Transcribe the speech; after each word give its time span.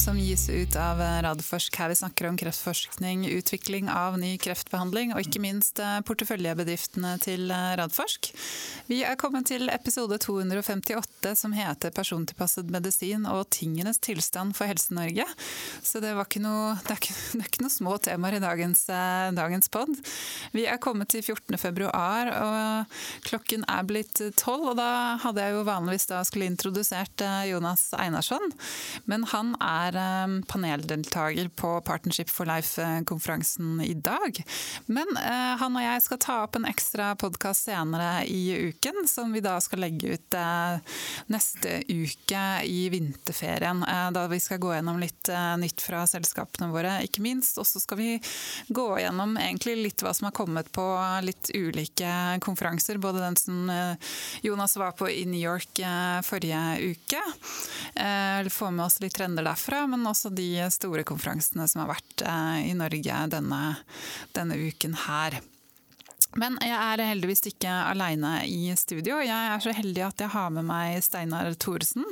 som 0.00 0.18
gis 0.18 0.48
ut 0.48 0.76
av 0.76 1.00
Radforsk, 1.22 1.76
her 1.76 1.88
vi 1.88 1.94
snakker 1.98 2.28
om 2.28 2.36
kreftforskning, 2.36 3.26
utvikling 3.36 3.90
av 3.92 4.14
ny 4.18 4.30
kreftbehandling 4.40 5.12
og 5.12 5.20
ikke 5.20 5.42
minst 5.44 5.80
eh, 5.82 5.98
porteføljebedriftene 6.08 7.10
til 7.20 7.50
eh, 7.52 7.74
Radforsk. 7.76 8.30
Vi 8.88 9.02
er 9.04 9.18
kommet 9.20 9.50
til 9.50 9.68
episode 9.68 10.16
258 10.22 11.34
som 11.36 11.52
heter 11.52 11.92
'Persontilpasset 11.92 12.70
medisin 12.72 13.26
og 13.28 13.50
tingenes 13.52 14.00
tilstand 14.00 14.56
for 14.56 14.70
Helse-Norge'. 14.70 15.26
Så 15.82 16.00
det, 16.00 16.14
noe, 16.40 16.78
det, 16.80 16.94
er 16.94 17.02
ikke, 17.02 17.18
det 17.36 17.42
er 17.42 17.50
ikke 17.50 17.66
noe 17.66 17.76
små 17.76 17.98
temaer 18.00 18.38
i 18.38 18.42
dagens, 18.46 18.86
eh, 18.88 19.28
dagens 19.36 19.68
pod. 19.68 19.92
Vi 20.56 20.64
er 20.64 20.80
kommet 20.80 21.12
til 21.12 21.22
14. 21.26 21.58
februar, 21.60 22.32
og 22.40 22.96
klokken 23.28 23.68
er 23.68 23.84
blitt 23.84 24.22
tolv. 24.40 24.72
Og 24.72 24.80
da 24.80 25.20
hadde 25.26 25.44
jeg 25.44 25.58
jo 25.58 25.68
vanligvis 25.68 26.08
da 26.08 26.24
skulle 26.24 26.48
introdusert 26.48 27.20
Jonas 27.50 27.90
Einarsson. 27.92 28.52
Men 29.04 29.28
han 29.28 29.52
er 29.60 29.89
eh, 29.96 30.44
paneldeltaker 30.48 31.48
på 31.48 31.80
Partnership 31.80 32.30
for 32.30 32.48
Life-konferansen 32.48 33.80
i 33.80 33.94
dag. 33.94 34.42
Men 34.86 35.06
eh, 35.16 35.54
han 35.60 35.76
og 35.76 35.84
jeg 35.84 36.02
skal 36.04 36.20
ta 36.22 36.36
opp 36.44 36.56
en 36.58 36.66
ekstra 36.68 37.12
podkast 37.20 37.68
senere 37.68 38.24
i 38.26 38.70
uken, 38.70 39.04
som 39.08 39.32
vi 39.32 39.42
da 39.44 39.56
skal 39.62 39.84
legge 39.84 40.16
ut 40.16 40.36
eh, 40.36 40.96
neste 41.30 41.76
uke 41.88 42.44
i 42.66 42.88
vinterferien. 42.92 43.84
Da 44.14 44.26
vi 44.30 44.40
skal 44.42 44.60
gå 44.62 44.72
gjennom 44.74 44.98
litt 45.00 45.30
nytt 45.60 45.82
fra 45.84 46.02
selskapene 46.08 46.70
våre, 46.72 46.96
ikke 47.06 47.22
minst. 47.24 47.58
Og 47.60 47.68
så 47.68 47.80
skal 47.82 48.00
vi 48.00 48.10
gå 48.68 48.88
gjennom 49.00 49.36
egentlig 49.40 49.76
litt 49.78 50.04
hva 50.04 50.12
som 50.16 50.28
har 50.28 50.36
kommet 50.36 50.70
på 50.74 50.84
litt 51.24 51.52
ulike 51.54 52.40
konferanser. 52.42 52.98
Både 53.02 53.22
den 53.22 53.38
som 53.38 53.70
Jonas 54.42 54.76
var 54.80 54.96
på 54.98 55.10
i 55.10 55.24
New 55.28 55.40
York 55.40 55.82
forrige 56.26 56.92
uke. 56.92 57.22
Få 58.50 58.70
med 58.74 58.86
oss 58.86 59.00
litt 59.02 59.14
trender 59.20 59.44
derfra, 59.44 59.79
men 59.88 60.06
også 60.08 60.32
de 60.34 60.48
store 60.72 61.04
konferansene 61.08 61.66
som 61.70 61.84
har 61.84 61.94
vært 61.94 62.24
eh, 62.26 62.68
i 62.70 62.74
Norge 62.76 63.22
denne, 63.32 63.62
denne 64.36 64.58
uken 64.58 64.98
her. 65.06 65.40
Men 66.38 66.60
jeg 66.62 66.76
er 66.76 67.02
heldigvis 67.08 67.42
ikke 67.50 67.72
aleine 67.90 68.36
i 68.46 68.70
studio. 68.78 69.18
Jeg 69.24 69.34
er 69.54 69.62
så 69.64 69.74
heldig 69.74 70.04
at 70.06 70.22
jeg 70.22 70.30
har 70.30 70.52
med 70.54 70.68
meg 70.68 71.00
Steinar 71.02 71.50
Thoresen. 71.58 72.06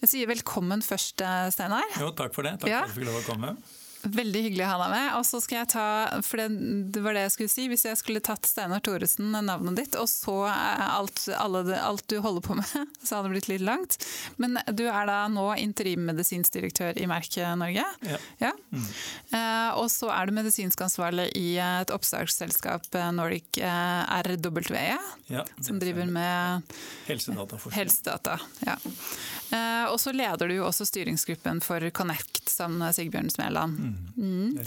Jeg 0.00 0.10
sier 0.10 0.30
velkommen 0.30 0.82
først, 0.82 1.22
eh, 1.22 1.46
Steinar. 1.54 1.86
Jo, 2.00 2.10
takk 2.16 2.34
for 2.34 2.46
det. 2.46 2.56
Takk 2.62 2.72
ja. 2.72 2.82
for 2.82 2.90
at 2.90 2.96
du 2.96 3.00
fikk 3.00 3.10
lov 3.12 3.22
å 3.22 3.26
komme. 3.28 3.56
Veldig 4.04 4.42
hyggelig 4.46 4.64
å 4.66 4.70
ha 4.72 4.78
deg 4.82 4.92
med. 4.92 5.08
Og 5.18 5.24
så 5.28 5.40
skal 5.42 5.62
jeg 5.62 5.70
ta, 5.72 5.86
for 6.26 6.42
det, 6.42 6.48
det, 6.92 7.02
var 7.04 7.16
det 7.16 7.24
jeg 7.26 7.34
skulle 7.36 7.52
si, 7.54 7.66
Hvis 7.72 7.86
jeg 7.88 8.00
skulle 8.00 8.22
tatt 8.24 8.48
Steinar 8.48 8.82
Thoresen, 8.84 9.32
navnet 9.32 9.78
ditt, 9.80 9.98
og 10.00 10.08
så 10.10 10.36
alt, 10.48 11.24
alle, 11.38 11.64
alt, 11.78 12.04
du 12.10 12.18
holder 12.24 12.44
på 12.44 12.58
med, 12.58 12.68
så 13.04 13.18
hadde 13.18 13.30
det 13.30 13.34
blitt 13.36 13.50
litt 13.54 13.64
langt. 13.64 13.98
Men 14.36 14.58
du 14.72 14.84
er 14.88 15.08
da 15.08 15.24
nå 15.32 15.46
interimmedisinsk 15.62 16.58
direktør 16.58 16.98
i 17.00 17.08
Merke 17.10 17.54
Norge. 17.58 17.86
Ja. 18.04 18.20
ja? 18.42 18.52
Mm. 18.74 18.86
Uh, 19.34 19.70
og 19.80 19.88
så 19.92 20.10
er 20.12 20.28
du 20.28 20.36
medisinsk 20.36 20.84
ansvarlig 20.84 21.30
i 21.38 21.56
et 21.62 21.92
oppstartsselskap, 21.94 22.86
eh, 22.94 23.10
Nordic 23.14 23.58
eh, 23.58 24.22
RWE, 24.24 24.98
ja, 25.32 25.44
som 25.62 25.80
driver 25.80 26.08
med 26.10 26.74
helsedataforskning. 27.08 27.78
Helsedata, 27.78 28.38
ja. 28.66 28.76
uh, 28.78 29.92
og 29.92 29.98
så 30.02 30.14
leder 30.14 30.50
du 30.50 30.58
jo 30.58 30.68
også 30.68 30.86
styringsgruppen 30.88 31.62
for 31.64 31.84
Connect 31.94 32.48
sammen 32.50 32.82
med 32.82 32.96
Sigbjørn 32.96 33.30
Smeland. 33.32 33.78
Mm. 33.78 33.93
Mm. 34.16 34.58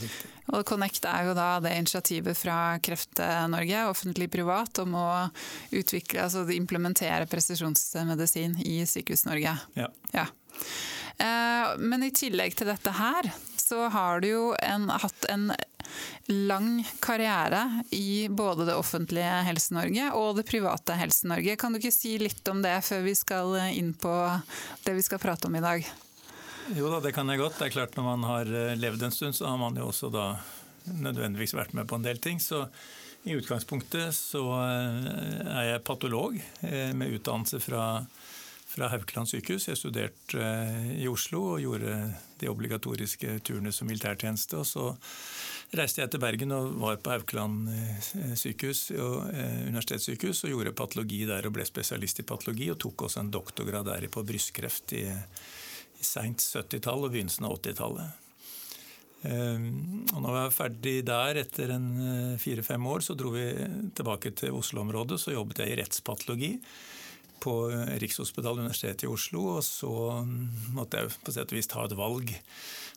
Og 0.56 0.66
Connect 0.68 1.08
er 1.10 1.28
jo 1.28 1.36
da 1.38 1.48
det 1.64 1.74
initiativet 1.78 2.38
fra 2.40 2.58
Kreft-Norge, 2.84 3.86
offentlig-privat, 3.92 4.84
om 4.84 4.96
å 5.00 5.08
utvikle, 5.76 6.24
altså 6.28 6.46
implementere 6.56 7.28
presisjonsmedisin 7.30 8.58
i 8.64 8.80
Sykehus-Norge. 8.88 9.58
Ja. 9.80 9.90
ja. 10.14 10.28
Eh, 11.18 11.76
men 11.80 12.06
i 12.06 12.14
tillegg 12.16 12.56
til 12.58 12.70
dette 12.70 12.94
her, 12.96 13.32
så 13.58 13.88
har 13.92 14.24
du 14.24 14.30
jo 14.30 14.46
en, 14.64 14.88
hatt 14.90 15.28
en 15.32 15.52
lang 16.28 16.84
karriere 17.04 17.84
i 17.96 18.28
både 18.30 18.68
det 18.68 18.76
offentlige 18.76 19.44
Helse-Norge 19.48 20.12
og 20.20 20.36
det 20.40 20.48
private 20.48 20.96
Helse-Norge. 21.00 21.58
Kan 21.60 21.74
du 21.74 21.82
ikke 21.82 21.96
si 21.96 22.18
litt 22.22 22.48
om 22.52 22.62
det 22.64 22.78
før 22.88 23.04
vi 23.08 23.16
skal 23.18 23.56
inn 23.72 23.94
på 23.98 24.14
det 24.86 24.96
vi 24.98 25.06
skal 25.06 25.24
prate 25.24 25.50
om 25.50 25.58
i 25.60 25.64
dag? 25.64 25.88
Jo 26.76 26.90
da, 26.92 27.00
det 27.00 27.14
kan 27.16 27.30
jeg 27.32 27.40
godt. 27.40 27.60
Det 27.62 27.70
er 27.70 27.76
klart 27.78 27.96
Når 27.96 28.04
man 28.04 28.24
har 28.28 28.50
eh, 28.52 28.76
levd 28.76 29.08
en 29.08 29.14
stund, 29.14 29.36
så 29.38 29.48
har 29.48 29.60
man 29.60 29.78
jo 29.80 29.88
også 29.88 30.12
da 30.12 30.34
nødvendigvis 30.88 31.56
vært 31.56 31.76
med 31.78 31.88
på 31.88 31.96
en 31.96 32.04
del 32.04 32.20
ting. 32.20 32.42
Så 32.44 32.66
i 33.28 33.36
utgangspunktet 33.38 34.16
så 34.16 34.44
eh, 34.66 35.46
er 35.48 35.70
jeg 35.72 35.86
patolog 35.88 36.36
eh, 36.68 36.92
med 36.92 37.16
utdannelse 37.16 37.62
fra, 37.64 37.86
fra 38.68 38.90
Haukeland 38.92 39.32
sykehus. 39.32 39.70
Jeg 39.70 39.80
studerte 39.80 40.50
i 40.98 41.08
Oslo 41.08 41.54
og 41.54 41.64
gjorde 41.64 41.94
de 42.42 42.52
obligatoriske 42.52 43.40
turene 43.48 43.72
som 43.72 43.88
militærtjeneste. 43.88 44.60
og 44.60 44.68
så 44.68 44.90
reiste 45.78 46.02
jeg 46.02 46.12
til 46.12 46.24
Bergen 46.24 46.52
og 46.56 46.76
var 46.84 47.00
på 47.04 47.12
Haukeland 47.16 47.72
sykehus, 48.40 48.90
universitetssykehus 48.92 50.44
og 50.44 50.52
gjorde 50.54 50.76
patologi 50.76 51.24
der 51.28 51.48
og 51.48 51.56
ble 51.56 51.68
spesialist 51.68 52.20
i 52.24 52.28
patologi. 52.28 52.70
Og 52.72 52.80
tok 52.84 53.08
også 53.08 53.24
en 53.24 53.32
doktorgrad 53.32 53.88
der 53.88 54.08
på 54.12 54.24
brystkreft 54.28 54.96
i 55.00 55.06
i 55.08 55.57
seint 56.04 56.44
70-tall 56.44 57.06
og 57.08 57.14
begynnelsen 57.14 57.48
av 57.48 57.58
80-tallet. 57.60 58.24
Ehm, 59.26 60.06
og 60.14 60.22
når 60.22 60.28
vi 60.28 60.38
var 60.38 60.54
ferdig 60.54 60.96
der 61.08 61.42
etter 61.42 61.74
en 61.74 61.88
eh, 62.04 62.36
fire-fem 62.42 62.86
år, 62.88 63.06
så 63.06 63.18
dro 63.18 63.34
vi 63.34 63.48
tilbake 63.98 64.34
til 64.38 64.58
Oslo-området. 64.58 65.20
Så 65.22 65.34
jobbet 65.34 65.64
jeg 65.64 65.74
i 65.74 65.80
rettspatologi 65.82 66.52
på 67.44 67.56
eh, 67.74 67.96
Rikshospitalet 68.04 68.66
Universitetet 68.66 69.08
i 69.08 69.12
Oslo. 69.12 69.46
Og 69.58 69.64
så 69.66 69.94
mm, 70.28 70.74
måtte 70.78 71.02
jeg 71.02 71.16
på 71.24 71.34
sett 71.34 71.54
og 71.54 71.60
vis 71.60 71.72
ta 71.72 71.86
et 71.88 71.98
valg 71.98 72.36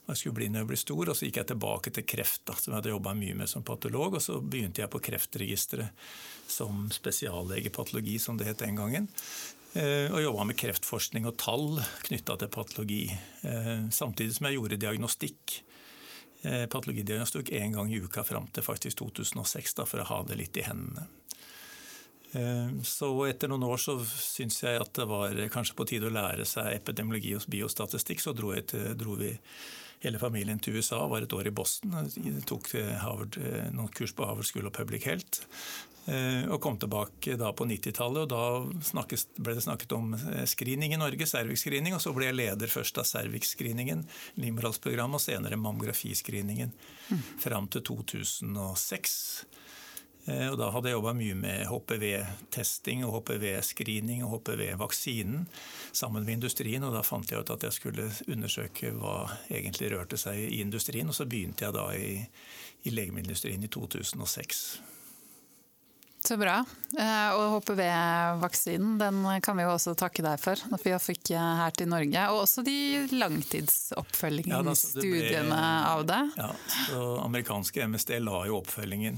hva 0.01 0.15
jeg 0.15 0.23
skulle 0.23 0.39
bli 0.39 0.49
når 0.49 0.63
jeg 0.63 0.69
ble 0.71 0.81
stor. 0.81 1.09
Og 1.09 1.17
så 1.17 1.27
gikk 1.27 1.41
jeg 1.41 1.49
tilbake 1.53 1.95
til 1.95 2.07
kreft, 2.13 2.43
da, 2.49 2.57
som 2.57 2.71
jeg 2.71 2.79
hadde 2.79 2.93
jobba 2.93 3.15
mye 3.17 3.39
med 3.41 3.49
som 3.49 3.65
patolog. 3.65 4.19
Og 4.19 4.23
så 4.23 4.37
begynte 4.41 4.83
jeg 4.83 4.93
på 4.93 5.01
Kreftregisteret 5.09 6.05
som 6.51 6.85
spesiallegepatologi, 6.91 8.17
som 8.19 8.37
det 8.37 8.49
het 8.49 8.63
den 8.63 8.77
gangen. 8.77 9.09
Eh, 9.73 10.11
og 10.11 10.19
jobba 10.19 10.45
med 10.49 10.57
kreftforskning 10.59 11.27
og 11.29 11.37
tall 11.39 11.79
knytta 12.03 12.35
til 12.41 12.51
patologi. 12.51 13.05
Eh, 13.47 13.87
samtidig 13.93 14.35
som 14.35 14.49
jeg 14.49 14.57
gjorde 14.57 14.79
diagnostikk. 14.81 15.61
Eh, 16.43 16.65
patologidiagnostikk 16.67 17.53
én 17.55 17.75
gang 17.77 17.91
i 17.93 18.01
uka 18.01 18.25
fram 18.27 18.49
til 18.51 18.65
faktisk 18.65 18.99
2006, 18.99 19.77
da, 19.79 19.85
for 19.87 20.03
å 20.03 20.09
ha 20.09 20.21
det 20.27 20.39
litt 20.41 20.59
i 20.59 20.67
hendene. 20.67 21.07
Så 22.87 23.09
etter 23.27 23.49
noen 23.51 23.65
år 23.67 23.75
så 23.75 23.97
syns 24.07 24.61
jeg 24.61 24.79
at 24.79 24.93
det 24.95 25.03
var 25.03 25.35
kanskje 25.51 25.75
på 25.75 25.83
tide 25.89 26.07
å 26.07 26.13
lære 26.15 26.45
seg 26.47 26.77
epidemiologi 26.77 27.33
og 27.35 27.43
biostatistikk. 27.51 28.23
Så 28.23 28.31
dro, 28.31 28.53
til, 28.63 28.93
dro 28.95 29.17
vi 29.19 29.33
hele 29.99 30.21
familien 30.21 30.61
til 30.63 30.77
USA, 30.79 31.01
var 31.11 31.25
et 31.25 31.35
år 31.35 31.49
i 31.49 31.51
Boston. 31.51 31.97
Jeg 32.15 32.45
tok 32.47 32.71
Harvard, 33.03 33.35
noen 33.75 33.91
kurs 33.91 34.15
på 34.15 34.23
Harvard 34.23 34.47
School 34.47 34.71
of 34.71 34.77
Public 34.79 35.09
Health. 35.09 35.43
Eh, 36.11 36.49
og 36.51 36.59
kom 36.61 36.75
tilbake 36.79 37.37
da 37.39 37.53
på 37.55 37.65
90-tallet. 37.69 38.25
og 38.25 38.29
Da 38.31 38.83
snakkes, 38.89 39.27
ble 39.39 39.55
det 39.55 39.63
snakket 39.63 39.93
om 39.95 40.11
eh, 40.17 40.43
screening 40.49 40.95
i 40.95 40.99
Norge, 40.99 41.27
cervix-screening. 41.29 41.95
Og 41.95 42.03
så 42.03 42.11
ble 42.15 42.27
jeg 42.27 42.39
leder 42.39 42.71
først 42.71 42.99
av 42.99 43.07
cervix-screeningen, 43.07 44.03
livmorhalsprogrammet, 44.41 45.21
og 45.21 45.23
senere 45.23 45.59
mammografiscreeningen 45.61 46.73
mm. 46.75 47.23
fram 47.39 47.71
til 47.71 47.85
2006. 47.93 49.15
Eh, 50.25 50.47
og 50.49 50.59
da 50.59 50.67
hadde 50.75 50.91
jeg 50.91 50.99
jobba 50.99 51.15
mye 51.15 51.39
med 51.45 51.65
HPV-testing 51.71 53.07
og 53.07 53.21
HPV-screening 53.21 54.25
og 54.27 54.35
HPV-vaksinen 54.35 55.47
sammen 55.95 56.27
med 56.27 56.41
industrien. 56.41 56.83
Og 56.83 56.97
da 56.97 57.07
fant 57.07 57.31
jeg 57.31 57.39
ut 57.39 57.55
at 57.55 57.69
jeg 57.69 57.77
skulle 57.77 58.11
undersøke 58.27 58.91
hva 58.99 59.21
egentlig 59.47 59.93
rørte 59.95 60.19
seg 60.19 60.43
i 60.49 60.59
industrien. 60.65 61.07
Og 61.07 61.15
så 61.15 61.29
begynte 61.29 61.69
jeg 61.69 61.77
da 61.77 61.87
i, 61.95 62.17
i 62.83 62.99
legemiddelindustrien 62.99 63.63
i 63.63 63.71
2006. 63.71 64.65
Så 66.21 66.37
bra. 66.37 66.59
Eh, 66.99 67.29
og 67.33 67.55
HPV-vaksinen 67.55 68.97
den 69.01 69.23
kan 69.41 69.57
vi 69.57 69.65
jo 69.65 69.71
også 69.73 69.95
takke 69.97 70.23
deg 70.25 70.41
for 70.41 70.59
at 70.77 70.83
vi 70.85 70.93
fikk 71.01 71.33
her 71.33 71.73
til 71.73 71.89
Norge. 71.89 72.25
Og 72.33 72.43
også 72.43 72.63
de 72.65 72.75
langtidsoppfølgingene, 73.15 74.75
ja, 74.75 74.77
studiene 74.77 75.61
av 75.89 76.05
det. 76.09 76.21
Ja, 76.37 76.51
så 76.85 77.05
Amerikanske 77.23 77.87
MSD 77.89 78.19
la 78.21 78.43
jo 78.49 78.59
oppfølgingen 78.61 79.17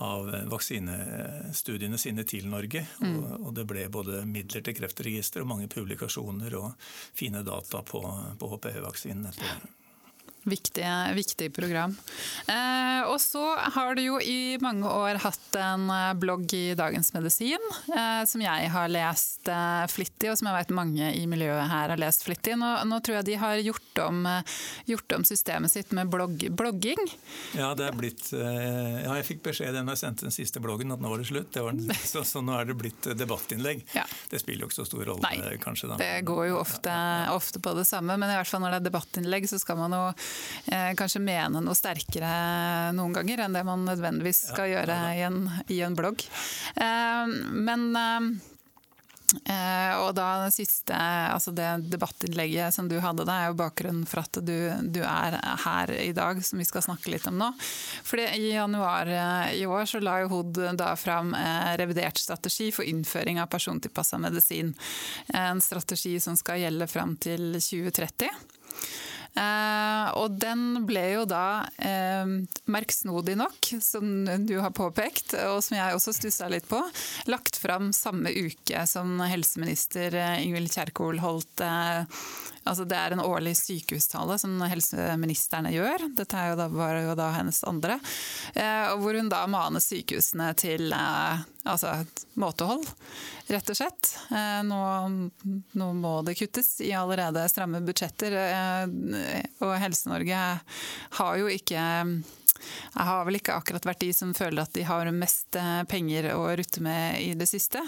av 0.00 0.30
vaksinestudiene 0.48 1.98
sine 2.00 2.24
til 2.24 2.48
Norge. 2.48 2.86
Mm. 3.02 3.12
Og, 3.12 3.28
og, 3.36 3.52
det 3.58 3.66
ble 3.68 3.84
både 3.92 4.24
midler 4.24 4.64
til 4.64 4.78
Kreftregisteret 4.78 5.44
og 5.44 5.52
mange 5.52 5.68
publikasjoner 5.72 6.56
og 6.56 6.72
fine 7.12 7.44
data 7.44 7.84
på, 7.84 8.00
på 8.40 8.52
HPV-vaksinen. 8.54 9.28
etter 9.28 9.81
Viktig, 10.44 10.84
viktig 11.14 11.52
program. 11.54 11.96
Eh, 12.50 13.02
og 13.06 13.20
så 13.22 13.42
har 13.54 13.94
du 13.94 14.02
jo 14.02 14.16
i 14.18 14.58
mange 14.58 14.88
år 14.90 15.20
hatt 15.22 15.54
en 15.54 15.84
eh, 15.86 16.14
blogg 16.18 16.50
i 16.58 16.74
Dagens 16.74 17.12
Medisin, 17.14 17.62
eh, 17.94 18.24
som 18.26 18.42
jeg 18.42 18.70
har 18.74 18.90
lest 18.90 19.46
eh, 19.46 19.84
flittig, 19.86 20.32
og 20.32 20.40
som 20.40 20.48
jeg 20.50 20.56
vet 20.56 20.74
mange 20.74 21.12
i 21.14 21.28
miljøet 21.30 21.70
her 21.70 21.92
har 21.94 22.02
lest 22.02 22.26
flittig. 22.26 22.56
Nå, 22.58 22.72
nå 22.90 22.98
tror 23.06 23.20
jeg 23.20 23.28
de 23.30 23.36
har 23.38 23.60
gjort 23.62 24.00
om, 24.02 24.18
eh, 24.26 24.56
gjort 24.90 25.14
om 25.20 25.26
systemet 25.30 25.70
sitt 25.70 25.94
med 25.94 26.10
blogg, 26.10 26.42
blogging. 26.58 26.98
Ja, 27.54 27.70
det 27.78 27.86
er 27.92 28.00
blitt 28.02 28.32
eh, 28.34 28.98
Ja, 29.04 29.14
jeg 29.20 29.28
fikk 29.30 29.44
beskjed 29.46 29.78
da 29.78 29.84
jeg 29.86 30.02
sendte 30.02 30.26
den 30.26 30.34
siste 30.34 30.58
bloggen 30.64 30.90
at 30.90 31.02
nå 31.02 31.14
var 31.14 31.22
det 31.22 31.28
slutt. 31.30 31.52
Det 31.54 31.62
var, 31.62 31.78
så, 32.16 32.24
så, 32.26 32.42
nå 32.42 32.58
er 32.58 32.66
det 32.66 32.78
blitt 32.82 33.12
debattinnlegg. 33.14 33.86
Ja. 33.94 34.08
Det 34.32 34.42
spiller 34.42 34.66
jo 34.66 34.72
ikke 34.72 34.80
så 34.80 34.88
stor 34.90 35.06
rolle, 35.12 35.22
Nei, 35.38 35.54
kanskje. 35.62 35.92
da. 35.94 36.02
Det 36.02 36.26
går 36.26 36.50
jo 36.50 36.58
ofte, 36.64 36.98
ofte 37.30 37.62
på 37.62 37.78
det 37.78 37.86
samme, 37.86 38.18
men 38.18 38.26
i 38.26 38.40
hvert 38.40 38.50
fall 38.50 38.66
når 38.66 38.74
det 38.74 38.82
er 38.82 38.90
debattinnlegg, 38.90 39.46
så 39.46 39.62
skal 39.62 39.78
man 39.78 39.94
jo 39.94 40.04
kanskje 40.96 41.20
mene 41.24 41.60
noe 41.64 41.74
sterkere 41.76 42.92
noen 42.96 43.12
ganger 43.16 43.44
enn 43.46 43.56
det 43.56 43.64
man 43.66 43.84
nødvendigvis 43.88 44.44
skal 44.52 44.70
Ja, 44.70 44.78
gjøre 44.78 44.96
ja 44.96 45.02
da. 45.02 45.12
i, 45.18 45.26
en, 45.26 45.42
i 45.74 45.80
en 45.84 45.96
blogg. 45.98 46.22
Eh, 46.76 47.32
men 47.66 47.88
eh, 47.98 48.28
eh, 49.52 49.92
og 50.02 50.12
da 50.16 50.26
det 50.44 50.52
siste, 50.54 50.94
altså 50.96 51.52
det 51.56 51.68
debattinnlegget 51.92 52.74
som 52.74 52.88
du 52.90 52.96
hadde, 53.02 53.24
det 53.28 53.34
er 53.34 53.50
jo 53.50 53.58
bakgrunnen 53.58 54.06
for 54.08 54.22
at 54.22 54.38
du, 54.44 54.54
du 54.92 55.00
er 55.04 55.36
her 55.64 55.92
i 55.98 56.12
dag, 56.16 56.40
som 56.44 56.60
vi 56.62 56.66
skal 56.68 56.84
snakke 56.86 57.12
litt 57.12 57.26
om 57.30 57.38
nå. 57.40 57.50
Fordi 58.06 58.28
I 58.38 58.52
januar 58.54 59.10
eh, 59.10 59.54
i 59.62 59.66
år 59.68 59.86
så 59.88 60.00
la 60.04 60.20
jo 60.22 60.30
HOD 60.34 60.62
da 60.80 60.92
fram 61.00 61.34
eh, 61.38 61.72
revidert 61.80 62.20
strategi 62.22 62.70
for 62.74 62.86
innføring 62.88 63.40
av 63.42 63.50
persontilpassa 63.52 64.20
medisin. 64.22 64.74
En 65.34 65.60
strategi 65.64 66.18
som 66.20 66.36
skal 66.38 66.62
gjelde 66.64 66.90
fram 66.92 67.16
til 67.20 67.52
2030. 67.58 68.30
Eh, 69.32 70.08
og 70.20 70.34
den 70.42 70.82
ble 70.84 71.04
jo 71.14 71.22
da 71.28 71.64
eh, 71.80 72.28
merksnodig 72.68 73.36
nok, 73.40 73.70
som 73.80 74.26
du 74.44 74.58
har 74.60 74.74
påpekt, 74.76 75.36
og 75.48 75.62
som 75.64 75.78
jeg 75.78 75.96
også 75.96 76.14
stussa 76.16 76.50
litt 76.52 76.68
på, 76.68 76.82
lagt 77.32 77.56
fram 77.60 77.92
samme 77.96 78.32
uke 78.32 78.84
som 78.88 79.16
helseminister 79.24 80.18
eh, 80.18 80.42
Ingvild 80.44 80.72
Kjerkol 80.74 81.22
holdt 81.22 81.64
Altså 82.62 82.86
det 82.88 82.98
er 82.98 83.14
en 83.14 83.24
årlig 83.24 83.54
sykehustale 83.58 84.36
som 84.38 84.54
helseministerne 84.70 85.72
gjør. 85.74 86.06
Dette 86.18 86.44
jo 86.50 86.58
da, 86.58 86.68
var 86.70 86.98
jo 87.00 87.16
da 87.18 87.30
hennes 87.36 87.62
andre. 87.68 87.98
Eh, 88.54 88.92
hvor 89.02 89.18
hun 89.18 89.30
da 89.32 89.42
maner 89.50 89.82
sykehusene 89.82 90.52
til 90.58 90.92
eh, 90.94 91.42
altså 91.64 91.94
måtehold, 92.38 92.86
rett 93.52 93.72
og 93.72 93.78
slett. 93.78 94.12
Eh, 94.30 94.60
nå, 94.66 94.82
nå 95.78 95.88
må 95.98 96.14
det 96.26 96.36
kuttes 96.38 96.76
i 96.84 96.92
allerede 96.96 97.48
stramme 97.50 97.82
budsjetter. 97.84 98.38
Eh, 98.44 99.42
og 99.62 99.74
Helse-Norge 99.82 100.44
har 101.18 101.42
jo 101.42 101.50
ikke 101.50 101.82
jeg 102.94 103.06
har 103.08 103.24
vel 103.28 103.38
ikke 103.38 103.56
akkurat 103.56 103.86
vært 103.88 104.02
de 104.04 104.10
som 104.16 104.34
føler 104.36 104.62
at 104.62 104.72
de 104.76 104.84
har 104.88 105.10
mest 105.14 105.56
eh, 105.58 105.82
penger 105.90 106.30
å 106.34 106.44
rutte 106.58 106.82
med 106.84 107.20
i 107.22 107.32
det 107.38 107.48
siste. 107.50 107.82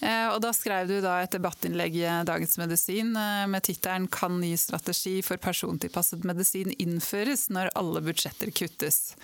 Eh, 0.00 0.28
Og 0.32 0.40
da 0.44 0.52
skrev 0.56 0.88
du 0.88 1.00
da 1.04 1.18
et 1.22 1.32
debattinnlegg 1.34 1.96
i 2.00 2.06
Dagens 2.28 2.56
Medisin 2.60 3.16
eh, 3.16 3.46
med 3.46 3.62
tittelen 3.66 4.08
'Kan 4.08 4.40
ny 4.40 4.54
strategi 4.56 5.20
for 5.22 5.36
persontilpasset 5.36 6.24
medisin 6.24 6.72
innføres 6.78 7.48
når 7.50 7.72
alle 7.74 8.00
budsjetter 8.00 8.50
kuttes'? 8.50 9.14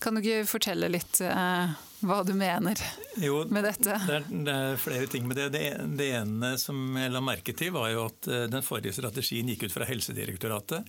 Kan 0.00 0.14
du 0.14 0.20
ikke 0.22 0.46
fortelle 0.46 0.88
litt 0.92 1.20
eh, 1.20 1.74
hva 2.04 2.18
du 2.26 2.34
mener 2.36 2.76
Jo, 3.16 3.44
med 3.48 3.64
dette? 3.64 3.94
Det 4.06 4.16
er, 4.18 4.24
det 4.28 4.54
er 4.54 4.76
flere 4.76 5.06
ting 5.08 5.26
med 5.28 5.36
det. 5.38 5.48
det. 5.54 5.68
Det 5.96 6.08
ene 6.18 6.54
som 6.60 6.96
jeg 6.98 7.12
la 7.14 7.20
merke 7.24 7.54
til, 7.56 7.72
var 7.72 7.88
jo 7.94 8.06
at 8.10 8.28
eh, 8.28 8.44
den 8.52 8.62
forrige 8.66 8.92
strategien 8.92 9.48
gikk 9.48 9.64
ut 9.68 9.72
fra 9.72 9.86
Helsedirektoratet. 9.88 10.84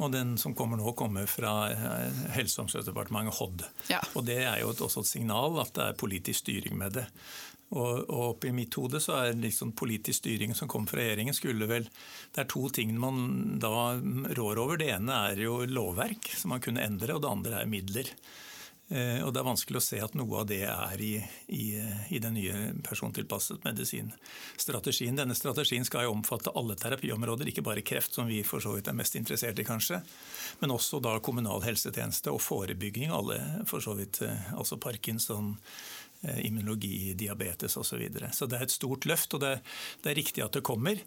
Og 0.00 0.12
den 0.14 0.34
som 0.40 0.54
kommer 0.56 0.80
nå, 0.80 0.94
kommer 0.96 1.28
fra 1.28 1.52
eh, 1.70 2.24
Helse- 2.36 2.60
og 2.60 2.66
omsorgsdepartementet, 2.66 3.36
HOD. 3.36 3.64
Ja. 3.92 4.00
Og 4.16 4.24
det 4.28 4.40
er 4.46 4.62
jo 4.62 4.72
også 4.72 5.04
et 5.04 5.12
signal 5.12 5.60
at 5.62 5.74
det 5.76 5.86
er 5.86 6.00
politisk 6.00 6.46
styring 6.46 6.78
med 6.80 6.96
det. 6.96 7.06
Og, 7.70 8.00
og 8.10 8.22
oppi 8.32 8.50
mitt 8.54 8.74
hode 8.74 8.98
så 9.02 9.20
er 9.20 9.36
liksom 9.38 9.76
politisk 9.78 10.24
styring 10.24 10.56
som 10.58 10.70
kommer 10.70 10.90
fra 10.90 11.04
regjeringen, 11.04 11.36
skulle 11.36 11.68
vel 11.70 11.86
Det 11.86 12.42
er 12.42 12.48
to 12.50 12.64
ting 12.74 12.96
man 12.98 13.60
da 13.62 13.94
rår 14.38 14.58
over. 14.58 14.80
Det 14.80 14.90
ene 14.96 15.20
er 15.30 15.44
jo 15.44 15.60
lovverk 15.70 16.32
som 16.34 16.54
man 16.54 16.64
kunne 16.64 16.82
endre, 16.82 17.14
og 17.14 17.22
det 17.22 17.30
andre 17.30 17.60
er 17.60 17.70
midler. 17.70 18.10
Eh, 18.90 19.22
Og 19.22 19.32
Det 19.32 19.40
er 19.40 19.46
vanskelig 19.46 19.78
å 19.78 19.84
se 19.84 20.00
at 20.02 20.16
noe 20.18 20.40
av 20.40 20.48
det 20.50 20.64
er 20.66 21.02
i, 21.02 21.12
i, 21.54 21.66
i 22.10 22.18
den 22.18 22.34
nye 22.34 22.72
persontilpasset 22.82 23.62
medisinstrategien. 23.62 25.14
Denne 25.18 25.36
strategien 25.38 25.86
skal 25.86 26.08
jo 26.08 26.14
omfatte 26.16 26.50
alle 26.58 26.74
terapiområder, 26.74 27.52
ikke 27.52 27.62
bare 27.66 27.84
kreft, 27.86 28.16
som 28.18 28.26
vi 28.26 28.42
for 28.46 28.62
så 28.62 28.74
vidt 28.74 28.90
er 28.90 28.98
mest 28.98 29.14
interessert 29.14 29.62
i, 29.62 29.66
kanskje. 29.68 30.00
Men 30.60 30.74
også 30.74 30.98
da 31.04 31.14
kommunal 31.22 31.62
helsetjeneste 31.62 32.34
og 32.34 32.42
forebygging, 32.42 33.14
alle 33.14 33.38
for 33.70 33.84
så 33.84 33.94
vidt, 33.94 34.22
eh, 34.26 34.50
altså 34.58 34.80
parkinson, 34.82 35.54
immunologi, 36.22 37.14
diabetes 37.14 37.76
osv. 37.76 37.90
Så, 37.90 37.96
videre. 37.96 38.30
så 38.32 38.46
det 38.46 38.58
er 38.58 38.68
et 38.68 38.74
stort 38.74 39.06
løft, 39.08 39.34
og 39.34 39.40
det, 39.40 39.60
det 40.02 40.12
er 40.12 40.18
riktig 40.20 40.44
at 40.44 40.52
det 40.52 40.62
kommer. 40.66 41.00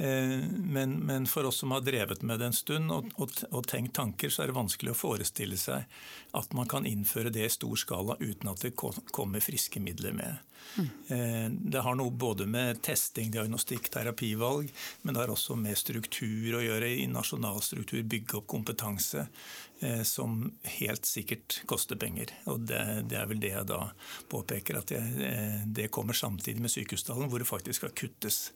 Eh, 0.00 0.38
Men, 0.50 0.98
men 1.04 1.26
for 1.26 1.44
oss 1.44 1.60
som 1.60 1.70
har 1.70 1.80
drevet 1.80 2.22
med 2.22 2.38
det 2.40 2.46
en 2.46 2.56
stund 2.56 2.92
og, 2.92 3.10
og, 3.16 3.34
og 3.50 3.66
tenkt 3.66 3.94
tanker, 3.98 4.30
så 4.30 4.42
er 4.42 4.50
det 4.50 4.56
vanskelig 4.56 4.94
å 4.94 5.00
forestille 5.00 5.58
seg 5.60 5.84
at 6.32 6.54
man 6.56 6.68
kan 6.70 6.86
innføre 6.86 7.32
det 7.34 7.44
i 7.44 7.52
stor 7.52 7.76
skala 7.76 8.16
uten 8.20 8.48
at 8.48 8.62
det 8.62 8.72
kommer 8.76 9.42
friske 9.42 9.80
midler 9.82 10.14
med. 10.16 10.38
Mm. 10.76 11.56
Det 11.70 11.80
har 11.82 11.96
noe 11.98 12.10
både 12.14 12.46
med 12.46 12.82
testing, 12.84 13.30
diagnostikk, 13.34 13.88
terapivalg, 13.90 14.70
men 15.02 15.14
det 15.14 15.22
har 15.24 15.32
også 15.32 15.56
med 15.58 15.78
struktur 15.78 16.58
å 16.58 16.62
gjøre, 16.62 16.92
i 17.02 17.08
nasjonal 17.10 17.58
struktur, 17.64 18.02
bygge 18.06 18.38
opp 18.38 18.46
kompetanse, 18.50 19.26
eh, 19.26 19.69
som 20.04 20.52
helt 20.78 21.08
sikkert 21.08 21.60
koster 21.70 21.96
penger. 21.96 22.32
Og 22.52 22.66
det, 22.68 22.80
det 23.10 23.18
er 23.20 23.28
vel 23.30 23.40
det 23.42 23.52
jeg 23.54 23.68
da 23.70 23.80
påpeker, 24.30 24.80
at 24.80 24.92
det, 24.92 25.00
eh, 25.26 25.62
det 25.66 25.90
kommer 25.94 26.16
samtidig 26.16 26.60
med 26.60 26.72
sykehustalen, 26.72 27.30
hvor 27.30 27.42
det 27.42 27.48
faktisk 27.48 27.80
skal 27.80 27.94
kuttes. 27.96 28.50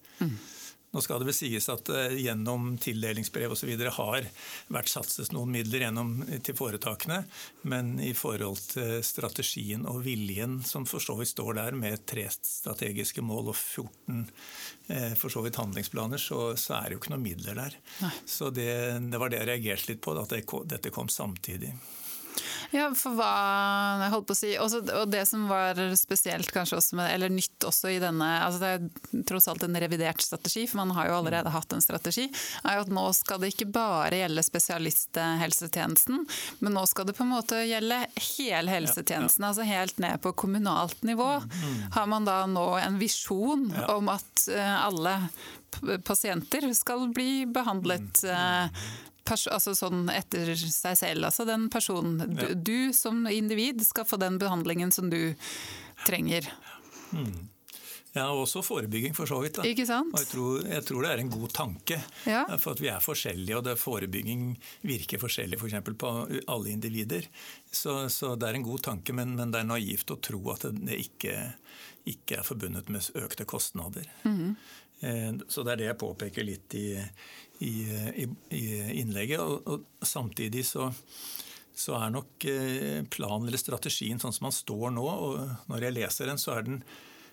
Nå 0.94 1.02
skal 1.02 1.20
det 1.20 1.28
vel 1.28 1.36
sies 1.36 1.66
at 1.72 1.90
eh, 1.90 2.14
gjennom 2.22 2.76
tildelingsbrev 2.82 3.54
osv. 3.54 3.72
har 3.98 4.28
vært 4.72 4.92
satses 4.92 5.32
noen 5.34 5.50
midler 5.54 5.84
gjennom 5.86 6.12
til 6.46 6.56
foretakene, 6.56 7.24
men 7.66 7.96
i 7.98 8.12
forhold 8.14 8.62
til 8.76 9.02
strategien 9.04 9.88
og 9.90 10.04
viljen 10.06 10.60
som 10.66 10.86
for 10.86 11.02
så 11.02 11.18
vidt 11.18 11.32
står 11.34 11.58
der 11.58 11.78
med 11.78 12.04
tre 12.06 12.28
strategiske 12.30 13.24
mål 13.26 13.50
og 13.50 13.58
14 13.58 14.22
eh, 14.86 15.12
for 15.18 15.34
så 15.34 15.42
vidt 15.44 15.58
handlingsplaner, 15.58 16.20
så, 16.20 16.52
så 16.60 16.78
er 16.78 16.88
det 16.88 16.96
jo 16.96 17.02
ikke 17.02 17.14
noen 17.16 17.26
midler 17.26 17.58
der. 17.58 17.76
Nei. 18.04 18.14
Så 18.28 18.54
det, 18.54 18.70
det 19.10 19.20
var 19.20 19.32
det 19.32 19.42
jeg 19.42 19.50
reagerte 19.50 19.90
litt 19.92 20.02
på, 20.04 20.14
at 20.18 20.30
det, 20.30 20.44
dette 20.70 20.94
kom 20.94 21.10
samtidig. 21.10 21.74
Ja, 22.74 22.88
for 22.98 23.14
hva 23.14 23.28
jeg 24.02 24.10
holdt 24.10 24.26
på 24.26 24.34
å 24.34 24.38
si, 24.38 24.48
også, 24.58 24.80
Og 24.98 25.10
det 25.12 25.20
som 25.30 25.44
var 25.46 25.78
spesielt 25.94 26.50
kanskje 26.50 26.78
også 26.80 26.96
med, 26.98 27.12
eller 27.14 27.30
nytt 27.30 27.62
også 27.68 27.92
i 27.94 28.00
denne 28.02 28.26
altså 28.42 28.58
Det 28.58 28.70
er 28.74 29.22
tross 29.30 29.46
alt 29.52 29.62
en 29.62 29.78
revidert 29.78 30.20
strategi, 30.24 30.64
for 30.66 30.80
man 30.82 30.90
har 30.96 31.06
jo 31.12 31.18
allerede 31.20 31.52
hatt 31.54 31.72
en 31.76 31.84
strategi. 31.84 32.26
er 32.64 32.78
jo 32.80 32.84
at 32.86 32.90
Nå 32.94 33.04
skal 33.14 33.38
det 33.44 33.52
ikke 33.54 33.68
bare 33.74 34.18
gjelde 34.24 34.42
spesialisthelsetjenesten, 34.48 36.24
men 36.60 36.74
nå 36.76 36.84
skal 36.90 37.06
det 37.08 37.14
på 37.16 37.24
en 37.24 37.32
måte 37.36 37.62
gjelde 37.68 38.00
hele 38.38 38.74
helsetjenesten. 38.74 39.44
altså 39.46 39.62
Helt 39.68 39.98
ned 40.02 40.20
på 40.24 40.32
kommunalt 40.44 41.02
nivå. 41.06 41.30
Har 41.94 42.06
man 42.10 42.26
da 42.26 42.42
nå 42.50 42.66
en 42.82 42.98
visjon 43.00 43.70
Ja. 43.74 43.86
om 43.96 44.08
at 44.12 44.48
eh, 44.50 44.76
alle 44.86 45.14
pasienter 46.04 46.66
skal 46.74 47.08
bli 47.14 47.44
behandlet 47.50 48.24
eh, 48.24 48.68
pers 48.68 49.13
altså 49.30 49.74
sånn 49.76 50.08
etter 50.12 50.52
seg 50.56 50.98
selv. 50.98 51.24
Altså 51.24 51.46
den 51.48 51.68
personen 51.72 52.36
du, 52.36 52.46
du 52.54 52.92
som 52.96 53.24
individ 53.30 53.82
skal 53.86 54.06
få 54.08 54.20
den 54.20 54.38
behandlingen 54.42 54.92
som 54.94 55.10
du 55.12 55.34
trenger. 56.06 56.50
Ja, 58.14 58.28
og 58.30 58.44
også 58.44 58.62
forebygging, 58.62 59.14
for 59.16 59.26
så 59.26 59.40
vidt. 59.42 59.56
Da. 59.58 59.64
Ikke 59.66 59.86
sant? 59.88 60.12
Og 60.14 60.22
jeg 60.22 60.28
tror, 60.30 60.66
jeg 60.70 60.86
tror 60.86 61.02
det 61.02 61.10
er 61.10 61.22
en 61.24 61.32
god 61.32 61.48
tanke. 61.56 61.96
Ja. 62.30 62.44
For 62.62 62.76
at 62.76 62.82
vi 62.82 62.90
er 62.92 63.02
forskjellige, 63.02 63.56
og 63.58 63.64
det 63.66 63.74
forebygging 63.80 64.44
virker 64.86 65.22
forskjellig 65.22 65.58
for 65.58 65.70
eksempel 65.70 65.96
på 65.98 66.12
alle 66.46 66.70
individer. 66.70 67.26
Så, 67.66 68.04
så 68.14 68.36
det 68.38 68.48
er 68.48 68.60
en 68.60 68.68
god 68.68 68.84
tanke, 68.86 69.16
men, 69.18 69.34
men 69.34 69.50
det 69.50 69.64
er 69.64 69.66
naivt 69.72 70.14
å 70.14 70.20
tro 70.22 70.38
at 70.54 70.68
det, 70.70 71.00
ikke, 71.08 71.34
ikke 72.14 72.38
er 72.38 72.46
forbundet 72.46 72.92
med 72.94 73.10
økte 73.18 73.48
kostnader. 73.50 74.06
Eh, 74.22 74.70
Så 75.00 75.64
det 75.66 75.72
er 75.72 75.80
det 75.80 75.88
jeg 75.90 75.98
påpeker 76.00 76.46
litt 76.46 76.74
i, 76.78 76.86
i, 77.66 77.72
i, 78.22 78.28
i 78.56 78.62
innlegget. 79.02 79.40
Og, 79.42 79.66
og 79.66 80.06
samtidig 80.06 80.62
så, 80.68 80.86
så 81.74 81.98
er 81.98 82.14
nok 82.14 82.46
eh, 82.48 83.02
planen 83.10 83.48
eller 83.48 83.60
strategien 83.60 84.22
sånn 84.22 84.34
som 84.34 84.48
man 84.48 84.54
står 84.54 84.94
nå, 84.94 85.04
og 85.04 85.68
når 85.70 85.88
jeg 85.88 85.96
leser 85.98 86.30
den, 86.30 86.40
så 86.40 86.54
er 86.56 86.68
den 86.68 86.80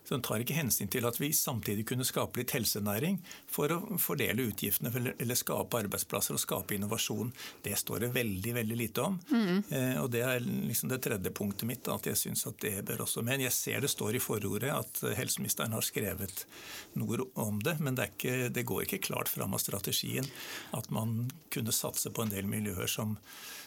Så 0.04 0.16
den 0.16 0.24
tar 0.26 0.42
ikke 0.42 0.58
hensyn 0.58 0.90
til 0.92 1.06
at 1.08 1.20
vi 1.22 1.30
samtidig 1.36 1.86
kunne 1.92 2.06
skape 2.08 2.42
litt 2.42 2.54
helsenæring 2.56 3.20
for 3.52 3.72
å 3.72 4.00
fordele 4.02 4.48
utgiftene 4.50 4.92
eller 5.14 5.40
skape 5.40 5.84
arbeidsplasser 5.84 6.36
og 6.36 6.42
skape 6.42 6.76
innovasjon. 6.76 7.32
Det 7.64 7.78
står 7.80 8.06
det 8.06 8.12
veldig 8.16 8.56
veldig 8.58 8.80
lite 8.80 9.06
om. 9.06 9.20
Mm. 9.30 9.62
Eh, 9.70 9.96
og 10.02 10.10
Det 10.12 10.24
er 10.26 10.42
liksom 10.42 10.92
det 10.92 11.02
tredje 11.06 11.34
punktet 11.38 11.70
mitt, 11.70 11.88
at 11.88 12.10
jeg 12.10 12.20
syns 12.20 12.48
at 12.50 12.60
det 12.66 12.82
bør 12.88 13.06
også 13.06 13.24
med. 13.26 13.46
Jeg 13.46 13.56
ser 13.56 13.82
det 13.82 13.94
står 13.94 14.18
i 14.18 14.24
forordet 14.24 14.74
at 14.74 15.04
helseministeren 15.18 15.78
har 15.78 15.86
skrevet 15.86 16.46
noe 17.00 17.22
om 17.40 17.62
det, 17.64 17.78
men 17.80 17.96
det, 17.96 18.12
ikke, 18.16 18.50
det 18.54 18.66
går 18.68 18.88
ikke 18.88 19.04
klart 19.12 19.32
fram 19.32 19.54
av 19.54 19.62
strategien 19.64 20.28
at 20.76 20.90
man 20.92 21.30
kunne 21.54 21.74
satse 21.76 22.12
på 22.12 22.26
en 22.26 22.34
del 22.34 22.50
miljøer 22.50 22.90
som 22.90 23.18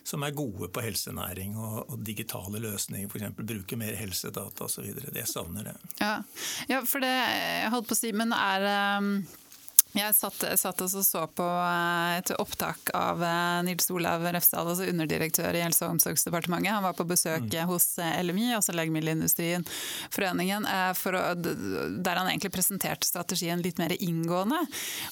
som 0.04 0.24
er 0.26 0.36
gode 0.36 0.68
på 0.72 0.82
helsenæring 0.84 1.56
og, 1.56 1.78
og 1.88 2.02
digitale 2.04 2.60
løsninger, 2.62 3.08
f.eks. 3.08 3.38
bruke 3.38 3.78
mer 3.80 3.96
helsedata 3.96 4.66
osv. 4.66 4.90
Det 5.14 5.24
savner 5.28 5.72
jeg. 5.72 5.94
Ja. 6.02 6.16
ja, 6.68 6.82
for 6.88 7.04
det 7.04 7.12
jeg 7.14 7.72
holdt 7.72 7.88
på 7.88 7.96
å 7.96 8.02
si, 8.02 8.12
men 8.16 8.36
er 8.36 8.68
um 9.00 9.16
jeg 9.94 10.14
satt, 10.16 10.42
satt 10.58 10.80
og 10.82 10.90
så 10.90 11.22
på 11.30 11.44
eh, 11.46 12.18
et 12.18 12.30
opptak 12.42 12.90
av 12.98 13.20
eh, 13.22 13.58
Nils 13.66 13.86
Olav 13.94 14.24
Refsdal, 14.26 14.66
altså 14.72 14.88
underdirektør 14.90 15.54
i 15.54 15.62
Helse- 15.62 15.86
og 15.86 15.94
omsorgsdepartementet. 15.94 16.72
Han 16.74 16.82
var 16.82 16.96
på 16.98 17.06
besøk 17.06 17.46
mm. 17.46 17.68
hos 17.70 17.86
eh, 18.02 18.16
LMI, 18.26 18.48
altså 18.56 18.74
Legemiddelindustrien, 18.74 19.62
foreningen, 20.10 20.66
å, 20.66 21.22
der 21.38 22.18
han 22.18 22.30
egentlig 22.30 22.50
presenterte 22.56 23.06
strategien 23.06 23.62
litt 23.62 23.78
mer 23.78 23.94
inngående. 23.94 24.64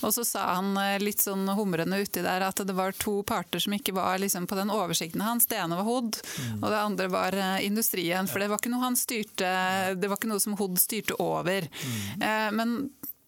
Og 0.02 0.14
så 0.16 0.26
sa 0.26 0.48
han 0.56 0.74
litt 1.02 1.22
sånn 1.22 1.46
humrende 1.54 2.00
uti 2.02 2.24
der 2.24 2.42
at 2.48 2.58
det 2.66 2.74
var 2.74 2.96
to 2.98 3.20
parter 3.26 3.62
som 3.62 3.76
ikke 3.76 3.94
var 3.94 4.18
liksom 4.22 4.48
på 4.50 4.58
den 4.58 4.72
oversikten 4.74 5.22
hans. 5.22 5.46
Det 5.46 5.60
ene 5.62 5.78
var 5.78 5.86
HOD, 5.86 6.18
mm. 6.18 6.58
og 6.58 6.66
det 6.66 6.82
andre 6.82 7.08
var 7.12 7.38
industrien. 7.62 8.26
For 8.26 8.42
det 8.42 8.50
var 8.50 8.58
ikke 8.58 8.74
noe 8.74 8.88
han 8.88 8.98
styrte, 8.98 9.54
det 9.94 10.10
var 10.10 10.18
ikke 10.18 10.32
noe 10.32 10.42
som 10.42 10.58
HOD 10.58 10.82
styrte 10.82 11.20
over. 11.22 11.70
Mm. 11.70 12.58
Men 12.58 12.76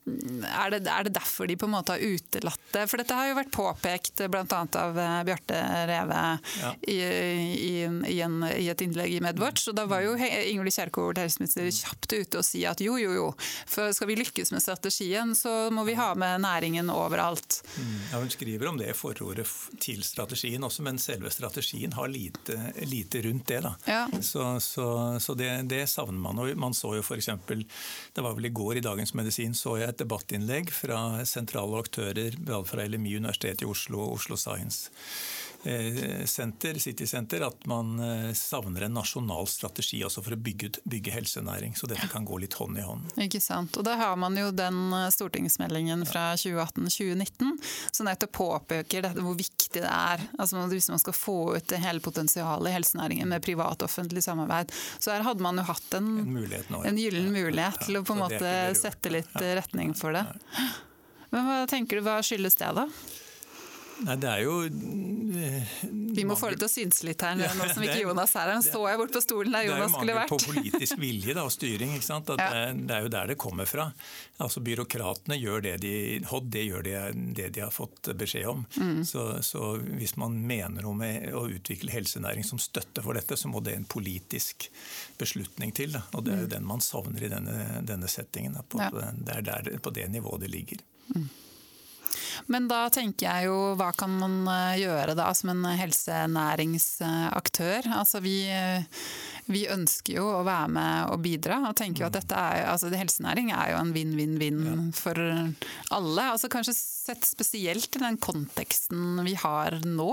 er 0.04 0.70
det, 0.74 0.82
er 0.84 1.06
det, 1.06 1.14
derfor 1.16 1.48
de 1.48 1.56
på 1.56 1.64
en 1.64 1.72
måte 1.72 1.94
har 1.94 2.02
utelatt 2.02 2.60
det? 2.74 2.82
For 2.90 3.00
dette 3.00 3.16
har 3.16 3.30
jo 3.30 3.36
vært 3.38 3.52
påpekt 3.54 4.20
bl.a. 4.28 4.60
av 4.80 4.98
eh, 5.00 5.20
Bjarte 5.24 5.60
Reve 5.88 6.18
ja. 6.60 6.72
i, 6.82 6.98
i, 7.00 7.72
i, 8.12 8.18
en, 8.24 8.36
i, 8.44 8.68
et 8.68 8.84
innlegg 8.84 9.14
i 9.16 9.22
Medwatch. 9.24 9.70
Og 9.72 9.78
da 9.78 9.86
var 9.88 10.04
jo 10.04 10.12
Ingvild 10.18 10.74
Kjerkol 10.76 11.16
helseminister 11.16 11.70
kjapt 11.72 12.12
ute 12.12 12.42
og 12.42 12.44
si 12.44 12.66
at 12.68 12.82
jo, 12.84 12.98
jo, 13.00 13.14
jo, 13.16 13.30
for 13.70 13.94
skal 13.96 14.10
vi 14.10 14.18
lykkes 14.20 14.52
med 14.52 14.64
strategien, 14.64 15.32
så 15.38 15.70
må 15.72 15.86
vi 15.88 15.96
ha 15.96 16.10
med 16.18 16.44
næringen 16.44 16.92
overalt. 16.92 17.62
Mm. 17.78 17.96
Ja, 18.12 18.20
Hun 18.20 18.34
skriver 18.34 18.72
om 18.74 18.80
det 18.80 18.90
i 18.92 18.98
forordet 18.98 19.48
til 19.80 20.04
strategien 20.04 20.68
også, 20.68 20.84
men 20.84 21.00
selve 21.00 21.32
strategien 21.32 21.96
har 21.96 22.12
lite, 22.12 22.58
lite 22.84 23.24
rundt 23.24 23.48
det. 23.48 23.62
da. 23.64 23.74
Ja. 23.88 24.04
Så, 24.20 24.60
så, 24.60 24.86
så 25.20 25.38
det, 25.38 25.50
det, 25.72 25.86
savner 25.88 26.20
man. 26.20 26.44
Og 26.44 26.52
man 26.60 26.76
så 26.76 26.92
jo 26.98 27.02
f.eks. 27.04 27.32
Det 27.48 28.22
var 28.24 28.36
vel 28.36 28.50
i 28.50 28.54
går 28.54 28.82
i 28.82 28.84
Dagens 28.84 29.14
Medisin 29.16 29.56
så 29.56 29.78
jeg 29.80 29.93
et 29.94 30.02
debattinnlegg 30.02 30.72
fra 30.74 31.22
sentrale 31.28 31.78
aktører, 31.80 32.36
fra 32.68 32.84
LMI, 32.84 33.16
Universitetet 33.22 33.64
i 33.64 33.70
Oslo 33.70 34.02
og 34.04 34.18
Oslo 34.18 34.38
Science. 34.40 34.90
Center, 36.26 36.78
City 36.78 37.06
Center, 37.06 37.40
at 37.46 37.66
man 37.66 38.00
eh, 38.00 38.32
savner 38.32 38.82
en 38.82 38.94
nasjonal 38.94 39.46
strategi 39.46 40.02
for 40.04 40.34
å 40.34 40.36
bygge, 40.36 40.70
bygge, 40.84 41.12
helsenæring. 41.14 41.76
Så 41.76 41.88
dette 41.88 42.08
kan 42.12 42.24
gå 42.24 42.38
litt 42.42 42.56
hånd 42.58 42.78
i 42.78 42.84
hånd. 42.84 43.14
Ikke 43.24 43.40
sant. 43.40 43.78
Og 43.80 43.86
da 43.86 43.96
har 44.00 44.16
man 44.20 44.36
jo 44.36 44.50
den 44.52 44.92
eh, 44.92 45.08
stortingsmeldingen 45.14 46.04
fra 46.08 46.34
2018-2019 46.36 47.56
som 47.90 48.08
nettopp 48.08 48.34
påpeker 48.36 49.08
hvor 49.16 49.38
viktig 49.38 49.80
det 49.80 49.88
er. 49.88 50.26
Altså 50.38 50.66
Hvis 50.70 50.90
man 50.92 51.02
skal 51.02 51.16
få 51.16 51.38
ut 51.56 51.68
det 51.72 51.80
hele 51.82 52.04
potensialet 52.04 52.70
i 52.70 52.76
helsenæringen 52.76 53.32
med 53.32 53.44
privat-offentlig 53.44 54.24
samarbeid. 54.24 54.72
Så 54.98 55.14
her 55.14 55.24
hadde 55.26 55.44
man 55.44 55.58
jo 55.60 55.66
hatt 55.68 55.98
en, 55.98 56.12
en, 56.20 56.80
en 56.84 57.00
gyllen 57.00 57.32
mulighet 57.32 57.86
til 57.86 58.00
å 58.00 58.04
på 58.06 58.16
en 58.16 58.24
måte 58.26 58.54
sette 58.76 59.12
litt 59.12 59.36
retning 59.40 59.96
for 59.96 60.16
det. 60.16 60.26
Men 61.34 61.48
hva 61.48 61.62
tenker 61.70 61.98
du, 61.98 62.06
hva 62.06 62.20
skyldes 62.22 62.60
det, 62.60 62.70
da? 62.76 62.88
Nei, 64.02 64.16
det 64.18 64.26
er 64.30 64.40
jo 64.42 64.54
eh, 64.66 65.74
Vi 66.16 66.24
må 66.26 66.34
få 66.38 66.50
det 66.50 66.58
til 66.58 66.66
å 66.66 66.72
synes 66.72 67.00
litt 67.06 67.22
her, 67.22 67.36
nå 67.38 67.68
som 67.70 67.84
ikke 67.84 68.00
Jonas 68.02 68.34
er 68.34 68.48
her. 68.50 68.58
Nå 68.58 68.64
står 68.66 68.86
jeg 68.90 69.00
bort 69.00 69.14
på 69.14 69.22
stolen 69.22 69.54
der 69.54 69.68
Jonas 69.68 69.94
skulle 69.94 70.16
vært. 70.16 70.32
Det 70.32 70.34
er 70.34 70.42
jo 70.42 70.54
mangel 70.54 70.64
på 70.64 70.72
politisk 70.72 71.02
vilje 71.02 71.36
da, 71.36 71.44
og 71.46 71.54
styring. 71.54 71.94
ikke 71.94 72.06
sant? 72.06 72.32
Ja. 72.34 72.48
Det, 72.50 72.64
det, 72.88 72.96
er 72.96 73.06
jo 73.06 73.12
der 73.14 73.30
det 73.30 73.36
kommer 73.40 73.68
fra. 73.70 73.86
Altså 74.42 74.62
Byråkratene 74.66 75.38
gjør 75.38 75.64
det 75.68 75.76
de 75.84 75.94
det 76.54 76.64
gjør 76.64 76.86
det, 76.86 76.96
det 77.38 77.48
de 77.54 77.62
har 77.64 77.74
fått 77.74 78.10
beskjed 78.18 78.48
om. 78.50 78.64
Mm. 78.80 79.04
Så, 79.06 79.26
så, 79.46 79.74
hvis 79.98 80.16
man 80.20 80.36
mener 80.46 80.84
noe 80.84 80.98
med 80.98 81.30
å 81.36 81.46
utvikle 81.50 81.94
helsenæring 81.94 82.46
som 82.46 82.60
støtte 82.62 83.04
for 83.04 83.16
dette, 83.18 83.38
så 83.38 83.50
må 83.52 83.62
det 83.64 83.76
en 83.78 83.86
politisk 83.88 84.68
beslutning 85.20 85.74
til. 85.76 85.94
Da. 85.94 86.04
Og 86.14 86.26
det 86.26 86.34
er 86.34 86.44
jo 86.44 86.50
mm. 86.50 86.54
den 86.56 86.68
man 86.68 86.84
savner 86.84 87.26
i 87.26 87.32
denne, 87.32 87.56
denne 87.86 88.10
settingen. 88.10 88.58
Da, 88.58 88.66
på, 88.66 88.82
ja. 88.82 88.90
Det 89.14 89.38
er 89.38 89.48
der, 89.50 89.72
på 89.82 89.94
det 89.94 90.10
nivået 90.12 90.46
det 90.46 90.52
ligger. 90.52 90.84
Mm. 91.14 91.28
Men 92.52 92.68
da 92.70 92.80
tenker 92.92 93.26
jeg 93.28 93.46
jo, 93.48 93.58
hva 93.78 93.90
kan 93.96 94.12
man 94.20 94.34
eh, 94.50 94.80
gjøre 94.84 95.14
da 95.18 95.26
som 95.36 95.48
en 95.54 95.64
helsenæringsaktør? 95.78 97.80
Altså 98.00 98.18
vi 98.24 98.36
vi 99.50 99.66
ønsker 99.68 100.18
jo 100.18 100.24
å 100.38 100.42
være 100.46 100.70
med 100.72 101.12
og 101.12 101.20
bidra. 101.24 101.60
og 101.68 101.76
tenker 101.76 102.04
jo 102.04 102.08
at 102.08 102.16
dette 102.16 102.38
er, 102.38 102.64
altså 102.70 102.92
Helsenæring 102.94 103.50
er 103.52 103.74
jo 103.74 103.80
en 103.82 103.92
vinn-vinn-vinn 103.94 104.60
ja. 104.64 104.76
for 104.96 105.20
alle. 105.20 106.28
altså 106.30 106.48
Kanskje 106.52 106.76
sett 107.04 107.26
spesielt 107.28 107.96
i 107.96 108.00
den 108.00 108.16
konteksten 108.22 109.20
vi 109.26 109.34
har 109.36 109.76
nå. 109.84 110.12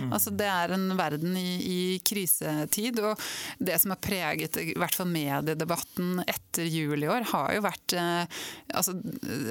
Mm. 0.00 0.10
altså 0.12 0.32
Det 0.34 0.48
er 0.50 0.74
en 0.74 0.88
verden 0.98 1.36
i, 1.38 1.50
i, 1.62 1.98
krisetid. 2.02 2.98
og 2.98 3.20
Det 3.58 3.78
som 3.80 3.94
har 3.94 4.02
preget 4.02 4.58
i 4.58 4.72
hvert 4.78 4.98
fall 4.98 5.10
mediedebatten 5.12 6.24
etter 6.26 6.66
jul 6.66 7.06
i 7.06 7.10
år, 7.10 7.28
har 7.30 7.54
jo 7.54 7.64
vært 7.64 7.94
eh, 7.98 8.42
altså, 8.74 8.96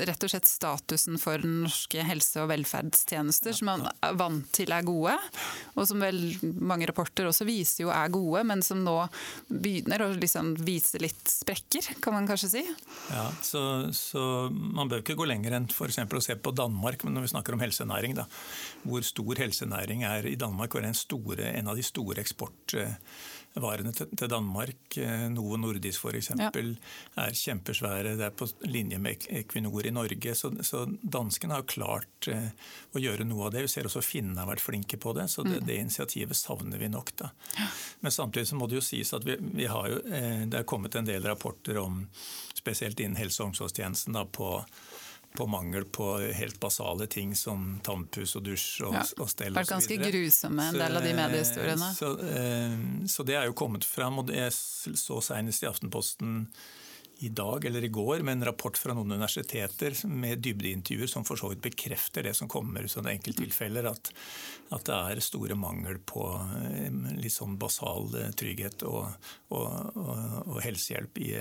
rett 0.09 0.27
og 0.27 0.33
slett 0.33 0.49
statusen 0.49 1.19
for 1.21 1.43
norske 1.47 2.03
helse- 2.03 2.43
og 2.43 2.51
velferdstjenester, 2.51 3.55
som 3.55 3.71
man 3.71 3.87
er 3.87 4.19
vant 4.19 4.49
til 4.55 4.73
er 4.75 4.83
gode, 4.87 5.15
og 5.77 5.87
som 5.87 6.03
vel 6.03 6.19
mange 6.41 6.87
rapporter 6.89 7.29
også 7.29 7.47
viser 7.47 7.85
jo 7.85 7.93
er 7.93 8.11
gode, 8.13 8.43
men 8.47 8.63
som 8.65 8.83
nå 8.83 8.97
begynner 9.47 10.05
å 10.05 10.09
liksom 10.15 10.53
vise 10.65 11.01
litt 11.01 11.21
sprekker, 11.29 11.93
kan 12.03 12.15
man 12.15 12.27
kanskje 12.29 12.51
si? 12.55 12.63
Ja, 13.11 13.27
så, 13.45 13.63
så 13.95 14.23
Man 14.53 14.89
bør 14.91 15.03
ikke 15.03 15.17
gå 15.19 15.27
lenger 15.29 15.57
enn 15.57 15.69
f.eks. 15.71 15.99
å 16.03 16.23
se 16.23 16.37
på 16.39 16.53
Danmark 16.55 17.03
men 17.03 17.17
når 17.17 17.27
vi 17.27 17.33
snakker 17.33 17.55
om 17.55 17.63
helsenæring. 17.63 18.17
Da. 18.17 18.27
Hvor 18.87 19.05
stor 19.05 19.39
helsenæring 19.43 20.03
er 20.07 20.27
i 20.29 20.37
Danmark, 20.39 20.73
og 20.73 20.83
er 20.83 20.91
en, 20.91 20.97
store, 20.97 21.53
en 21.53 21.71
av 21.71 21.79
de 21.79 21.85
store 21.85 22.21
eksport 22.23 22.77
varene 23.61 23.93
til 23.93 24.29
Danmark. 24.29 24.97
Eh, 24.97 25.25
Novo 25.33 25.57
Nordisk 25.61 26.05
f.eks. 26.05 26.31
Ja. 26.39 26.49
er 26.49 27.37
kjempesvære. 27.37 28.15
Det 28.17 28.25
er 28.27 28.35
på 28.37 28.47
linje 28.65 28.97
med 29.01 29.27
Equinor 29.29 29.85
i 29.85 29.93
Norge. 29.93 30.35
Så, 30.35 30.51
så 30.65 30.85
danskene 31.01 31.59
har 31.59 31.67
klart 31.69 32.29
eh, 32.31 32.49
å 32.93 33.01
gjøre 33.01 33.27
noe 33.29 33.47
av 33.47 33.53
det. 33.55 33.65
Vi 33.67 33.73
ser 33.75 33.89
også 33.89 34.03
finnene 34.05 34.41
har 34.41 34.49
vært 34.49 34.65
flinke 34.65 34.97
på 34.97 35.13
det. 35.17 35.27
Så 35.31 35.45
det, 35.45 35.59
mm. 35.61 35.67
det 35.69 35.79
initiativet 35.83 36.39
savner 36.39 36.81
vi 36.81 36.89
nok. 36.93 37.13
da. 37.19 37.29
Men 38.01 38.15
samtidig 38.15 38.49
så 38.49 38.57
må 38.59 38.69
det 38.69 38.79
jo 38.79 38.85
sies 38.85 39.13
at 39.13 39.27
vi, 39.27 39.37
vi 39.53 39.69
har 39.69 39.91
jo, 39.91 40.01
eh, 40.09 40.47
det 40.49 40.63
er 40.63 40.69
kommet 40.69 40.97
en 40.97 41.09
del 41.09 41.25
rapporter 41.27 41.77
om, 41.81 42.03
spesielt 42.57 42.99
innen 43.03 43.19
helse- 43.19 43.43
og 43.43 43.51
omsorgstjenesten, 43.51 44.15
da, 44.15 44.25
på 44.25 44.55
på 45.37 45.47
mangel 45.49 45.85
på 45.85 46.07
helt 46.37 46.59
basale 46.61 47.07
ting 47.11 47.33
som 47.35 47.79
tannpuss 47.85 48.35
og 48.37 48.45
dusj 48.45 48.83
og, 48.85 48.93
ja. 48.99 49.03
og 49.17 49.31
stell 49.31 49.57
osv. 49.57 49.71
Ganske 49.73 49.97
grusomme, 50.03 50.69
en 50.69 50.79
del 50.79 50.99
av 50.99 51.07
de 51.07 51.15
mediehistoriene. 51.17 51.89
Så, 51.97 52.13
så, 52.19 53.09
så, 53.15 53.25
det 53.27 53.39
er 53.39 53.49
jo 53.49 53.57
kommet 53.57 53.87
fram. 53.87 54.21
og 54.21 54.31
Jeg 54.33 54.53
så 54.53 55.19
senest 55.25 55.65
i 55.65 55.69
Aftenposten 55.69 56.47
i 57.23 57.29
dag 57.29 57.65
eller 57.65 57.83
i 57.83 57.87
går 57.87 58.19
med 58.19 58.33
en 58.33 58.45
rapport 58.49 58.77
fra 58.77 58.93
noen 58.95 59.11
universiteter 59.15 59.95
med 60.11 60.41
dybdeintervjuer 60.43 61.07
som 61.07 61.23
for 61.27 61.39
så 61.39 61.51
vidt 61.53 61.61
bekrefter 61.63 62.25
det 62.27 62.33
som 62.35 62.49
kommer 62.51 62.83
i 62.83 62.91
sånne 62.91 63.13
enkelttilfeller, 63.15 63.87
at, 63.87 64.11
at 64.75 64.83
det 64.89 64.97
er 64.97 65.23
store 65.23 65.55
mangel 65.59 66.01
på 66.03 66.25
eh, 66.59 66.89
litt 67.21 67.35
sånn 67.35 67.55
basal 67.61 68.11
eh, 68.19 68.33
trygghet 68.35 68.83
og, 68.89 69.07
og, 69.55 69.69
og, 69.95 70.19
og 70.49 70.59
helsehjelp 70.65 71.23
i, 71.23 71.31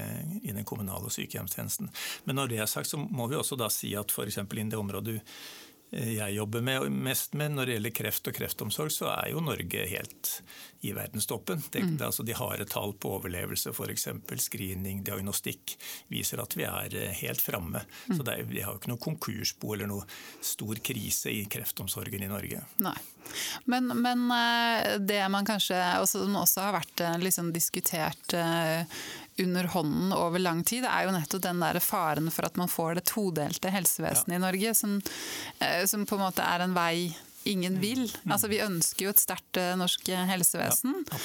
i, 0.43 0.53
den 0.53 0.69
kommunale 0.69 1.11
sykehjemstjenesten. 1.11 1.91
Men 2.29 2.39
når 2.39 2.53
det 2.53 2.62
er 2.62 2.71
sagt, 2.71 2.93
så 2.93 3.03
må 3.03 3.27
vi 3.33 3.41
også 3.41 3.59
da 3.59 3.71
si 3.73 3.95
at 3.99 4.15
f.eks. 4.15 4.39
innen 4.45 4.71
det 4.71 4.81
området 4.81 5.19
du 5.19 5.37
jeg 5.93 6.33
jobber 6.33 6.63
med, 6.65 6.89
mest 7.05 7.35
med 7.37 7.53
når 7.53 7.69
det 7.69 7.75
gjelder 7.77 7.95
kreft 7.97 8.29
og 8.31 8.37
kreftomsorg, 8.37 8.93
så 8.95 9.11
er 9.13 9.33
jo 9.35 9.43
Norge 9.45 9.87
helt 9.91 10.31
i 10.83 10.95
verdenstoppen. 10.97 11.61
Det, 11.71 11.83
mm. 11.85 11.99
altså 12.03 12.25
de 12.27 12.35
harde 12.35 12.65
tall 12.67 12.95
på 12.99 13.13
overlevelse, 13.19 13.71
f.eks. 13.71 14.09
screening, 14.43 15.05
diagnostikk, 15.07 15.77
viser 16.11 16.43
at 16.43 16.57
vi 16.59 16.65
er 16.67 16.97
eh, 16.99 17.13
helt 17.21 17.45
framme. 17.45 17.85
Mm. 18.09 18.17
Så 18.17 18.27
er, 18.33 18.43
vi 18.49 18.65
har 18.65 18.73
jo 18.73 18.81
ikke 18.81 18.91
noe 18.91 19.03
konkursbo 19.05 19.77
eller 19.77 19.91
noe 19.93 20.09
stor 20.43 20.81
krise 20.83 21.31
i 21.31 21.45
kreftomsorgen 21.53 22.25
i 22.25 22.31
Norge. 22.33 22.65
Nei. 22.83 22.97
Men, 23.71 23.93
men 24.03 24.25
eh, 24.35 24.97
det 24.99 25.21
man 25.31 25.47
kanskje 25.47 25.79
også, 26.01 26.25
som 26.25 26.41
også 26.41 26.67
har 26.67 26.77
vært 26.81 27.05
eh, 27.05 27.21
liksom 27.23 27.53
diskutert 27.55 28.35
under 29.39 29.65
hånden 29.65 30.12
over 30.12 30.39
lang 30.39 30.65
tid, 30.65 30.85
er 30.85 31.07
jo 31.07 31.15
nettopp 31.15 31.43
den 31.43 31.61
der 31.62 31.81
faren 31.81 32.31
for 32.31 32.49
at 32.49 32.59
man 32.61 32.71
får 32.71 33.01
det 33.01 33.07
todelte 33.11 33.73
helsevesenet 33.73 34.37
ja. 34.37 34.41
i 34.41 34.45
Norge, 34.45 34.75
som, 34.77 34.99
eh, 35.59 35.85
som, 35.87 36.07
på 36.07 36.19
en 36.19 36.27
måte 36.27 36.45
er 36.45 36.65
en 36.65 36.77
vei 36.77 37.12
ingen 37.49 37.81
vil. 37.83 38.05
Altså, 38.31 38.47
vi 38.47 38.61
ønsker 38.62 39.07
jo 39.07 39.12
et 39.12 39.23
sterkt 39.23 39.59
eh, 39.59 39.73
norsk 39.79 40.12
helsevesen. 40.31 41.01
Ja, 41.11 41.19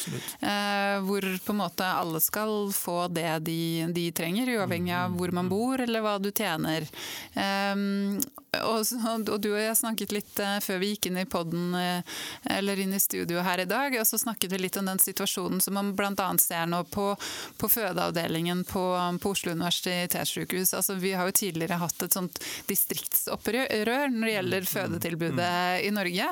eh, 0.50 0.96
hvor 1.06 1.28
på 1.46 1.54
en 1.54 1.62
måte 1.62 1.86
alle 1.86 2.22
skal 2.24 2.72
få 2.74 3.04
det 3.14 3.30
de, 3.46 3.86
de 3.94 4.08
trenger, 4.16 4.50
uavhengig 4.58 4.96
av 4.98 5.18
hvor 5.18 5.34
man 5.36 5.52
bor 5.52 5.84
eller 5.84 6.06
hva 6.06 6.18
du 6.22 6.32
tjener. 6.32 6.88
Um, 7.36 8.18
og, 8.64 8.86
og, 9.18 9.40
du 9.42 9.50
og 9.52 9.60
jeg 9.62 9.78
snakket 9.80 10.16
litt 10.16 10.42
uh, 10.42 10.58
før 10.64 10.82
vi 10.82 10.94
gikk 10.94 11.10
inn 11.10 11.20
i 11.22 11.28
podden, 11.30 11.76
uh, 11.76 12.18
eller 12.58 12.80
inn 12.82 12.96
i 12.96 13.02
studio 13.02 13.44
her 13.46 13.64
i 13.64 13.68
dag, 13.70 13.96
og 14.00 14.08
så 14.08 14.20
snakket 14.22 14.54
vi 14.54 14.62
litt 14.62 14.78
om 14.80 14.90
den 14.90 15.02
situasjonen 15.02 15.62
som 15.64 15.78
man 15.78 15.94
bl.a. 15.98 16.30
ser 16.42 16.68
nå 16.70 16.84
på, 16.92 17.10
på 17.58 17.70
fødeavdelingen 17.72 18.64
på, 18.70 18.84
på 19.22 19.34
Oslo 19.34 19.54
universitetssykehus. 19.56 20.74
Altså, 20.78 20.98
vi 21.02 21.14
har 21.18 21.30
jo 21.30 21.38
tidligere 21.42 21.80
hatt 21.82 22.06
et 22.06 22.18
sånt 22.18 22.42
distriktsopprør 22.70 24.12
når 24.14 24.28
det 24.28 24.34
gjelder 24.36 24.66
mm. 24.66 24.72
fødetilbudet 24.72 25.52
i 25.88 25.92
Norge, 25.96 26.30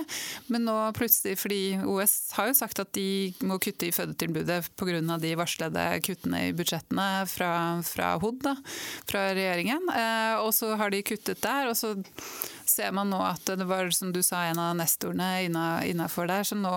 men 0.52 0.68
nå 0.68 0.78
plutselig, 0.98 1.38
fordi 1.42 1.62
OS 1.86 2.16
har 2.38 2.50
jo 2.50 2.58
sagt 2.58 2.82
at 2.84 2.92
de 2.98 3.34
må 3.46 3.60
kutte 3.64 3.90
i 3.90 3.94
fødetilbudet 3.96 4.62
pga. 4.80 5.18
de 5.22 5.36
varslede 5.38 5.86
kuttene 6.06 6.48
i 6.50 6.54
budsjettene 6.56 7.08
fra, 7.30 7.52
fra 7.86 8.16
HOD, 8.22 8.42
da, 8.46 8.56
fra 9.10 9.28
regjeringen, 9.36 9.90
uh, 9.92 10.44
og 10.44 10.52
så 10.56 10.74
har 10.80 10.94
de 10.94 11.04
kuttet 11.06 11.42
der. 11.44 11.70
og 11.72 11.78
så 11.78 11.96
ser 12.66 12.92
man 12.92 13.10
nå 13.10 13.20
at 13.24 13.46
det 13.46 13.68
var, 13.70 13.90
som 13.96 14.12
du 14.14 14.22
sa, 14.24 14.44
en 14.50 14.60
av 14.60 14.76
nestorene 14.78 15.30
innafor 15.88 16.28
der 16.28 16.44
som 16.48 16.62
nå 16.64 16.74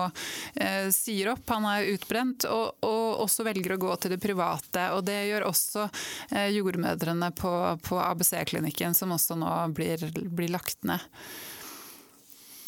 eh, 0.55 0.87
sier 0.95 1.33
opp. 1.33 1.43
Han 1.49 1.67
er 1.69 1.91
utbrent, 1.95 2.47
og, 2.49 2.79
og, 2.85 3.19
også 3.25 3.45
velger 3.47 3.75
å 3.75 3.81
gå 3.81 3.95
til 3.99 4.15
det 4.15 4.21
private. 4.23 4.89
Og 4.95 5.03
det 5.09 5.19
gjør 5.29 5.49
også 5.49 5.87
eh, 6.31 6.49
jordmødrene 6.55 7.31
på, 7.37 7.53
på 7.85 8.01
ABC-klinikken, 8.01 8.97
som 8.97 9.15
også 9.15 9.39
nå 9.39 9.53
blir, 9.75 10.09
blir 10.13 10.53
lagt 10.53 10.83
ned. 10.87 11.03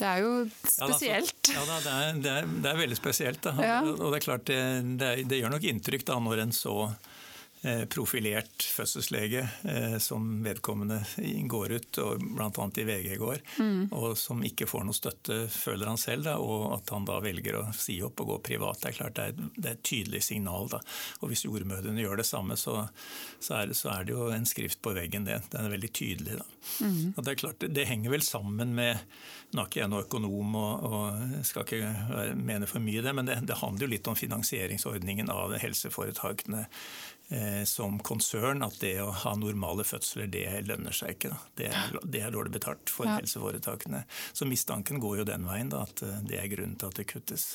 Det 0.02 0.08
er 0.10 0.24
jo 0.24 0.32
spesielt. 0.66 1.52
Ja, 1.54 1.62
da, 1.62 1.76
ja 1.78 1.82
det, 1.82 1.92
er, 1.92 2.14
det, 2.14 2.32
er, 2.32 2.46
det, 2.50 2.70
er, 2.72 2.78
veldig 2.80 2.98
spesielt. 2.98 3.50
Ja. 3.62 3.82
Og 3.86 4.08
det 4.10 4.18
er 4.18 4.26
klart, 4.26 4.48
det, 4.50 5.12
det, 5.30 5.38
gjør 5.38 5.54
nok 5.54 5.68
inntrykk 5.70 6.08
da 6.08 6.18
når 6.26 6.48
en 6.48 6.56
så 6.56 6.76
profilert 7.90 8.64
fødselslege 8.74 9.50
eh, 9.64 9.98
som 9.98 10.44
vedkommende 10.44 11.04
går 11.46 11.72
ut, 11.72 11.98
og 12.02 12.24
bl.a. 12.24 12.66
i 12.82 12.86
VG 12.88 13.18
går, 13.22 13.44
mm. 13.60 13.84
og 13.94 14.16
som 14.18 14.42
ikke 14.46 14.66
får 14.66 14.88
noe 14.88 14.98
støtte, 14.98 15.38
føler 15.54 15.92
han 15.92 16.02
selv, 16.02 16.26
da, 16.26 16.38
og 16.42 16.72
at 16.80 16.90
han 16.96 17.06
da 17.06 17.20
velger 17.22 17.60
å 17.60 17.68
si 17.78 18.00
opp 18.02 18.24
og 18.24 18.32
gå 18.32 18.38
privat. 18.50 18.82
Det 18.82 18.90
er 18.90 18.98
klart 18.98 19.20
det 19.20 19.28
er, 19.30 19.52
det 19.58 19.68
er 19.68 19.78
et 19.78 19.84
tydelig 19.86 20.24
signal. 20.26 20.72
Da. 20.74 20.82
Og 21.22 21.30
hvis 21.30 21.46
jordmødrene 21.46 22.02
gjør 22.02 22.24
det 22.24 22.28
samme, 22.32 22.58
så, 22.58 22.80
så, 23.38 23.60
er, 23.60 23.76
så, 23.78 23.94
er, 23.94 24.10
det 24.10 24.18
jo 24.18 24.32
en 24.34 24.50
skrift 24.50 24.82
på 24.82 24.96
veggen, 24.98 25.30
det. 25.30 25.38
Den 25.54 25.70
er 25.70 25.76
veldig 25.76 25.94
tydelig. 25.94 26.40
Da. 26.42 26.50
Mm. 26.82 27.14
Og 27.14 27.22
det 27.22 27.36
er 27.36 27.42
klart, 27.44 27.70
det 27.78 27.88
henger 27.90 28.18
vel 28.18 28.26
sammen 28.26 28.74
med 28.78 29.06
Nå 29.52 29.66
er 29.66 29.68
ikke 29.68 29.80
jeg 29.82 29.92
noen 29.92 30.06
økonom 30.06 30.54
og, 30.56 30.84
og 30.88 31.32
skal 31.44 31.66
ikke 31.66 32.36
mene 32.40 32.70
for 32.72 32.80
mye 32.80 33.02
det, 33.04 33.12
men 33.12 33.28
det, 33.28 33.36
det 33.50 33.58
handler 33.60 33.84
jo 33.84 33.92
litt 33.92 34.08
om 34.08 34.16
finansieringsordningen 34.16 35.28
av 35.34 35.58
helseforetakene 35.60 36.62
Eh, 36.62 37.21
som 37.68 38.00
konsern 38.04 38.64
at 38.66 38.80
det 38.82 38.98
å 39.00 39.12
ha 39.24 39.32
normale 39.40 39.86
fødsler, 39.88 40.28
det 40.32 40.46
lønner 40.68 40.96
seg 40.96 41.16
ikke. 41.16 41.34
Det 41.56 41.70
er, 41.72 41.94
det, 42.04 42.24
er, 42.26 42.34
dårlig 42.34 42.52
betalt 42.58 42.92
for 42.92 43.08
ja. 43.08 43.18
helseforetakene. 43.20 44.04
Så 44.34 44.48
mistanken 44.50 45.00
går 45.00 45.22
jo 45.22 45.28
den 45.30 45.48
veien, 45.48 45.72
da, 45.72 45.86
at 45.88 46.04
eh, 46.06 46.22
det 46.28 46.42
er 46.42 46.52
grunnen 46.52 46.78
til 46.80 46.92
at 46.92 47.00
det 47.00 47.08
kuttes. 47.12 47.48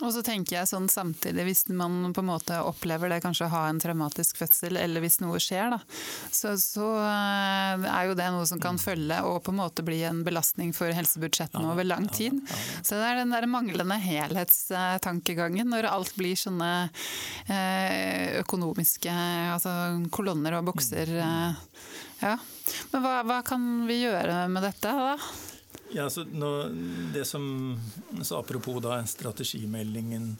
Og 0.00 0.10
så 0.14 0.22
tenker 0.24 0.56
jeg 0.56 0.70
sånn 0.70 0.88
samtidig, 0.90 1.44
hvis 1.46 1.66
man 1.76 2.14
på 2.14 2.22
en 2.22 2.30
måte 2.30 2.56
opplever 2.64 3.12
det 3.12 3.20
kanskje 3.22 3.46
å 3.46 3.52
ha 3.52 3.62
en 3.68 3.80
traumatisk 3.82 4.40
fødsel, 4.40 4.78
eller 4.80 5.04
hvis 5.04 5.20
noe 5.22 5.38
skjer, 5.42 5.74
da, 5.74 5.78
så, 6.32 6.54
så, 6.60 6.88
eh, 7.04 7.84
er 7.92 8.08
jo 8.08 8.16
det 8.18 8.30
noe 8.34 8.48
som 8.48 8.60
kan 8.62 8.80
følge 8.82 9.20
og 9.28 9.42
på 9.44 9.52
en 9.52 9.60
måte 9.60 9.84
bli 9.86 10.00
en 10.08 10.24
belastning 10.26 10.72
for 10.76 10.90
helsebudsjettene 10.96 11.74
over 11.74 11.86
lang 11.86 12.08
tid. 12.10 12.40
Så 12.80 12.96
det 12.96 13.10
er 13.10 13.20
den 13.20 13.34
der 13.34 13.46
manglende 13.50 13.98
helhetstankegangen 14.02 15.70
når 15.70 15.90
alt 15.92 16.16
blir 16.18 16.38
sånne 16.38 16.72
eh, 17.46 18.40
økonomiske 18.42 19.12
altså 19.52 19.72
kolonner 20.14 20.58
og 20.58 20.72
bokser. 20.72 21.12
Mm. 21.12 21.22
Eh, 21.22 22.20
ja. 22.22 22.36
Men 22.92 23.04
hva, 23.04 23.16
hva 23.26 23.40
kan 23.46 23.64
vi 23.88 24.02
gjøre 24.04 24.46
med 24.50 24.64
dette, 24.66 24.92
da? 24.92 25.16
Ja, 25.92 26.08
så 26.10 26.24
nå, 26.24 26.50
det 27.14 27.24
som, 27.28 27.44
så 28.22 28.38
Apropos 28.40 28.80
da 28.82 29.00
strategimeldingen 29.06 30.36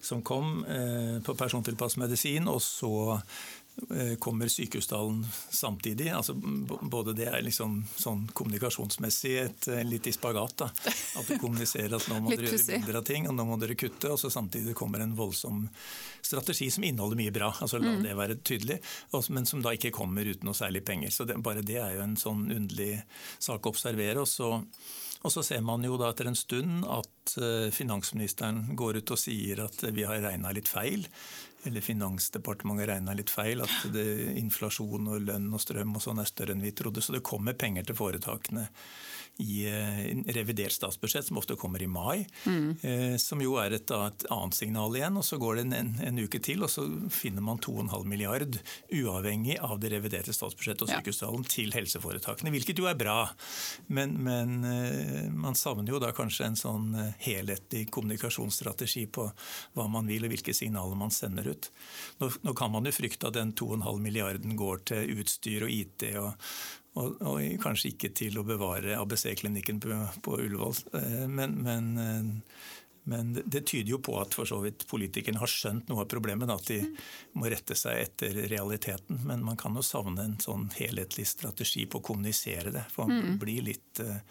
som 0.00 0.22
kom 0.22 0.64
eh, 0.64 1.22
på 1.22 1.34
persontilpasset 1.34 1.98
medisin, 1.98 2.48
og 2.48 2.62
så 2.62 3.20
kommer 4.18 4.48
Sykehusdalen 4.48 5.26
samtidig. 5.50 6.08
Altså, 6.08 6.34
både 6.80 7.12
det 7.16 7.28
er 7.30 7.42
liksom 7.44 7.80
sånn 7.96 8.26
kommunikasjonsmessig 8.36 9.34
et, 9.38 9.68
eh, 9.68 9.84
litt 9.86 10.06
i 10.06 10.12
spagat. 10.12 10.56
Da. 10.64 10.68
At 11.20 11.28
du 11.28 11.38
kommuniserer 11.38 11.96
at 11.96 12.08
nå 12.10 12.20
må 12.20 12.30
dere 12.34 12.50
gjøre 12.50 12.78
mindre 12.78 13.02
av 13.02 13.06
ting, 13.08 13.28
og 13.30 13.36
nå 13.38 13.46
må 13.48 13.58
dere 13.60 13.78
kutte. 13.78 14.10
Og 14.12 14.20
så 14.20 14.30
samtidig 14.34 14.76
kommer 14.78 15.04
en 15.04 15.16
voldsom 15.18 15.66
strategi 16.22 16.70
som 16.74 16.84
inneholder 16.84 17.20
mye 17.22 17.34
bra. 17.34 17.52
altså 17.54 17.80
La 17.80 17.94
mm. 17.94 18.06
det 18.06 18.18
være 18.18 18.38
tydelig. 18.42 18.80
Men 19.30 19.46
som 19.46 19.62
da 19.64 19.74
ikke 19.76 19.94
kommer 19.94 20.26
uten 20.26 20.48
noe 20.48 20.58
særlig 20.58 20.84
penger. 20.84 21.14
Så 21.14 21.28
det, 21.28 21.38
bare 21.44 21.62
det 21.62 21.78
er 21.80 21.96
jo 21.96 22.06
en 22.06 22.18
sånn 22.18 22.48
underlig 22.50 22.96
sak 23.38 23.66
å 23.66 23.76
observere. 23.76 24.24
og 24.24 24.28
så 24.28 24.56
og 25.26 25.32
så 25.34 25.42
ser 25.42 25.64
man 25.66 25.82
jo 25.82 25.96
da 25.98 26.12
etter 26.12 26.28
en 26.30 26.38
stund 26.38 26.84
at 26.86 27.32
eh, 27.42 27.72
finansministeren 27.74 28.76
går 28.78 29.00
ut 29.00 29.12
og 29.16 29.18
sier 29.18 29.64
at 29.64 29.82
vi 29.90 30.04
har 30.06 30.22
regna 30.22 30.52
litt 30.54 30.70
feil 30.70 31.08
eller 31.66 31.84
Finansdepartementet 31.84 32.88
regna 32.88 33.14
litt 33.18 33.32
feil, 33.32 33.62
at 33.64 33.88
det, 33.92 34.06
inflasjon 34.38 35.10
og 35.10 35.24
lønn 35.26 35.48
og 35.52 35.62
strøm 35.62 35.96
og 35.98 36.04
sånn 36.04 36.22
er 36.22 36.28
større 36.30 36.54
enn 36.54 36.64
vi 36.64 36.74
trodde. 36.76 37.02
Så 37.02 37.16
det 37.16 37.24
kommer 37.26 37.58
penger 37.58 37.88
til 37.88 37.98
foretakene 37.98 38.68
i 39.38 39.66
eh, 39.66 40.32
revidert 40.32 40.72
statsbudsjett, 40.72 41.26
som 41.26 41.38
ofte 41.38 41.54
kommer 41.54 41.82
i 41.82 41.86
mai. 41.86 42.26
Mm. 42.44 42.76
Eh, 42.82 43.16
som 43.16 43.42
jo 43.42 43.54
er 43.62 43.76
et, 43.76 43.90
et, 43.90 44.24
annet 44.34 44.54
signal 44.54 44.96
igjen. 44.96 45.16
og 45.16 45.24
Så 45.24 45.38
går 45.38 45.60
det 45.60 45.66
en, 45.78 45.92
en, 46.02 46.18
uke 46.18 46.40
til, 46.42 46.64
og 46.66 46.72
så 46.72 46.86
finner 47.14 47.44
man 47.46 47.60
2,5 47.62 48.02
milliard 48.10 48.58
uavhengig 48.90 49.60
av 49.62 49.78
det 49.78 49.92
reviderte 49.94 50.34
statsbudsjettet 50.34 50.82
og 50.86 50.90
sykehustalen 50.90 51.46
ja. 51.46 51.52
til 51.54 51.76
helseforetakene. 51.76 52.50
Hvilket 52.56 52.82
jo 52.82 52.88
er 52.90 52.98
bra. 52.98 53.20
Men, 53.86 54.16
men 54.26 54.58
eh, 54.66 55.30
man 55.30 55.58
savner 55.58 55.94
jo 55.94 56.02
da 56.02 56.10
kanskje 56.16 56.50
en 56.50 56.58
sånn 56.58 56.90
helhetlig 57.22 57.86
kommunikasjonsstrategi 57.94 59.06
på 59.14 59.28
hva 59.78 59.86
man 59.92 60.10
vil 60.10 60.26
og 60.26 60.34
hvilke 60.34 60.56
signaler 60.56 60.98
man 60.98 61.14
sender 61.14 61.46
ut. 61.52 61.70
Nå, 62.18 62.32
nå 62.42 62.56
kan 62.58 62.74
man 62.74 62.90
jo 62.90 62.96
frykte 62.96 63.30
at 63.30 63.38
den 63.38 63.54
2,5 63.54 64.02
milliarden 64.02 64.58
går 64.58 64.82
til 64.90 65.22
utstyr 65.22 65.68
og 65.68 65.78
IT 65.78 66.08
og, 66.18 66.34
og, 66.98 67.22
og, 67.22 67.38
kanskje 67.62 67.92
ikke 67.92 68.10
til 68.16 68.40
å 68.40 68.46
bevare 68.46 68.98
ABC-klinikken 68.98 69.80
på, 69.82 70.00
på, 70.24 70.40
Ullevål. 70.44 70.82
Eh, 70.98 71.24
men, 71.30 71.56
men, 71.64 71.88
eh, 72.02 72.74
men, 73.08 73.32
det 73.38 73.64
tyder 73.70 73.94
jo 73.94 74.00
på 74.04 74.16
at 74.20 74.34
for 74.36 74.48
så 74.48 74.60
vidt 74.64 74.86
politikerne 74.90 75.40
har 75.40 75.52
skjønt 75.52 75.88
noe 75.90 76.04
av 76.04 76.10
problemet. 76.10 76.50
At 76.52 76.68
de 76.70 76.80
må 77.38 77.50
rette 77.52 77.76
seg 77.78 78.02
etter 78.02 78.42
realiteten. 78.50 79.22
Men 79.28 79.46
man 79.46 79.60
kan 79.60 79.78
jo 79.78 79.86
savne 79.86 80.26
en 80.26 80.38
sånn 80.42 80.68
helhetlig 80.76 81.28
strategi 81.30 81.86
på 81.86 82.02
å 82.02 82.08
kommunisere 82.10 82.74
det. 82.74 82.86
For 82.94 83.10
man 83.10 83.34
mm. 83.34 83.42
blir 83.42 83.68
litt 83.70 84.02
eh, 84.04 84.22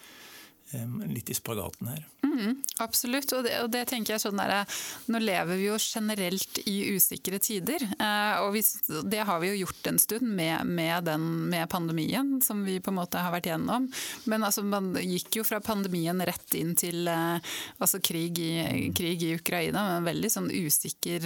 litt 1.08 1.30
i 1.30 1.34
spagaten 1.34 1.88
her. 1.88 2.06
Mm, 2.28 2.58
absolutt, 2.84 3.32
og 3.34 3.46
det, 3.48 3.54
og 3.64 3.70
det, 3.72 3.86
tenker 3.90 4.14
jeg 4.14 4.22
sånn 4.22 4.38
der, 4.38 4.68
Nå 5.10 5.22
lever 5.24 5.58
vi 5.58 5.70
jo 5.70 5.78
generelt 5.82 6.60
i 6.70 6.76
usikre 6.94 7.40
tider. 7.42 7.86
Eh, 7.88 8.42
og 8.44 8.52
vi, 8.54 8.62
det 9.08 9.24
har 9.26 9.40
vi 9.42 9.52
jo 9.54 9.62
gjort 9.64 9.90
en 9.90 10.00
stund 10.02 10.28
med, 10.38 10.68
med, 10.68 11.08
den, 11.08 11.24
med, 11.50 11.66
pandemien, 11.72 12.36
som 12.46 12.62
vi 12.68 12.78
på 12.84 12.92
en 12.92 13.00
måte 13.00 13.22
har 13.24 13.34
vært 13.34 13.50
gjennom. 13.50 13.88
Men 14.30 14.46
altså, 14.46 14.66
man 14.68 14.92
gikk 15.00 15.40
jo 15.40 15.46
fra 15.48 15.62
pandemien 15.64 16.22
rett 16.28 16.58
inn 16.60 16.76
til 16.78 17.08
eh, 17.10 17.56
altså 17.80 18.02
krig, 18.04 18.38
i, 18.44 18.92
krig, 18.98 19.24
i, 19.24 19.34
Ukraina. 19.40 19.88
med 19.88 20.02
en 20.02 20.12
veldig 20.12 20.34
sånn 20.34 20.52
usikker, 20.52 21.26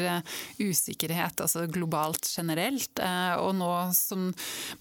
usikkerhet 0.62 1.44
altså 1.44 1.66
globalt 1.72 2.30
generelt. 2.30 2.94
Eh, 3.02 3.36
og 3.42 3.58
nå 3.60 3.74
som 3.98 4.30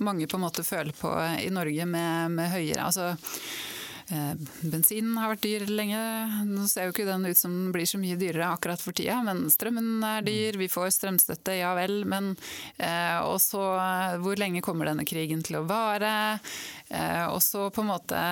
mange 0.04 0.30
på 0.30 0.38
en 0.38 0.46
måte 0.46 0.66
føler 0.66 0.94
på 0.94 1.10
i 1.40 1.50
Norge 1.54 1.88
med, 1.88 2.38
med 2.38 2.54
høyere 2.54 2.86
altså 2.86 3.10
Eh, 3.10 3.79
bensinen 4.10 5.18
har 5.20 5.30
vært 5.32 5.44
dyr 5.44 5.64
lenge. 5.70 5.98
Nå 6.48 6.66
ser 6.70 6.88
jo 6.88 6.94
ikke 6.94 7.06
den 7.06 7.28
ut 7.28 7.38
som 7.38 7.52
den 7.52 7.70
blir 7.74 7.86
så 7.86 8.00
mye 8.00 8.18
dyrere 8.18 8.48
akkurat 8.50 8.82
for 8.82 8.96
tida, 8.96 9.20
men 9.26 9.44
strømmen 9.52 10.02
er 10.06 10.24
dyr, 10.26 10.58
vi 10.58 10.70
får 10.70 10.90
strømstøtte, 10.96 11.54
ja 11.60 11.70
vel. 11.78 12.02
Men 12.10 12.32
eh, 12.76 13.18
også 13.22 13.62
hvor 14.22 14.40
lenge 14.40 14.62
kommer 14.66 14.90
denne 14.90 15.06
krigen 15.08 15.44
til 15.46 15.60
å 15.60 15.64
vare? 15.68 16.12
Eh, 16.88 17.26
og 17.30 17.38
så 17.44 17.68
på 17.70 17.84
en 17.84 17.90
måte 17.92 18.22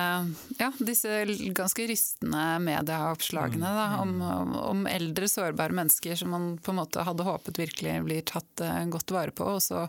ja, 0.59 0.71
disse 0.83 1.23
ganske 1.55 1.87
rystende 1.89 2.43
medieoppslagene 2.65 3.75
da, 3.79 3.87
om, 4.03 4.19
om, 4.59 4.83
eldre, 4.89 5.29
sårbare 5.31 5.75
mennesker 5.75 6.19
som 6.19 6.35
man 6.35 6.49
på 6.63 6.73
en 6.73 6.81
måte 6.81 7.07
hadde 7.07 7.27
håpet 7.27 7.61
virkelig 7.61 7.95
blir 8.07 8.27
tatt 8.27 8.65
godt 8.91 9.15
vare 9.15 9.35
på, 9.35 9.47
og 9.55 9.63
så, 9.63 9.85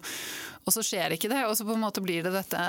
og 0.63 0.75
så 0.75 0.85
skjer 0.87 1.17
ikke 1.17 1.33
det. 1.33 1.45
Og 1.49 1.57
så 1.59 1.67
på 1.67 1.75
en 1.75 1.83
måte 1.83 2.05
blir 2.05 2.23
det 2.27 2.37
dette 2.37 2.63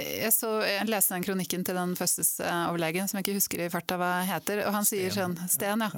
jeg, 0.00 0.32
så, 0.34 0.50
jeg 0.66 0.88
leste 0.90 1.14
den 1.14 1.24
kronikken 1.24 1.64
til 1.66 1.76
den 1.78 1.92
fødselsoverlegen 1.98 3.08
som 3.10 3.18
jeg 3.18 3.26
ikke 3.26 3.36
husker 3.38 3.62
i 3.64 3.68
farta 3.72 3.98
hva 4.00 4.10
heter. 4.28 4.64
og 4.66 4.74
Han 4.74 4.86
sier 4.88 5.12
sånn, 5.14 5.36
Sten, 5.50 5.84
ja, 5.84 5.90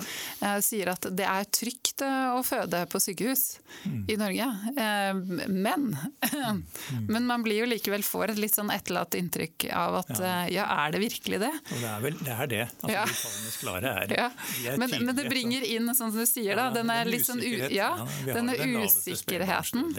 eh, 0.43 0.59
sier 0.65 0.93
at 0.93 1.09
det 1.11 1.27
er 1.29 1.49
trygt 1.53 2.05
eh, 2.05 2.33
å 2.37 2.43
føde 2.47 2.85
på 2.93 3.01
sykehus 3.03 3.45
mm. 3.85 4.03
i 4.13 4.19
Norge. 4.21 4.49
Eh, 4.73 5.23
men, 5.53 5.89
mm. 5.95 6.63
men 7.13 7.29
man 7.29 7.47
blir 7.47 7.63
jo 7.63 7.71
likevel 7.71 8.05
får 8.07 8.35
et 8.35 8.43
litt 8.45 8.57
sånn 8.57 8.73
etterlatt 8.75 9.17
inntrykk 9.19 9.69
av 9.77 10.01
at 10.03 10.15
ja, 10.23 10.37
ja 10.53 10.69
er 10.85 10.95
det 10.95 11.03
virkelig 11.03 11.43
det? 11.45 11.53
Og 11.53 11.79
det 11.79 11.91
er 11.93 12.07
vel 12.07 12.19
det. 12.21 12.33
Er 12.33 12.53
det. 12.53 12.63
Altså, 12.81 12.95
ja. 12.95 13.07
De 13.07 13.19
tallenes 13.23 13.59
klare 13.61 13.95
er, 14.03 14.17
ja. 14.19 14.29
er 14.73 14.81
men, 14.81 14.97
men, 15.05 15.15
det 15.19 15.27
bringer 15.31 15.67
inn, 15.69 15.91
sånn 15.93 16.15
som 16.15 16.21
du 16.23 16.29
sier, 16.29 16.57
da, 16.59 16.71
denne, 16.75 17.03
litt 17.09 17.27
sånn 17.29 17.43
ja, 17.73 17.93
denne 18.27 18.57
usikkerheten. 18.83 19.93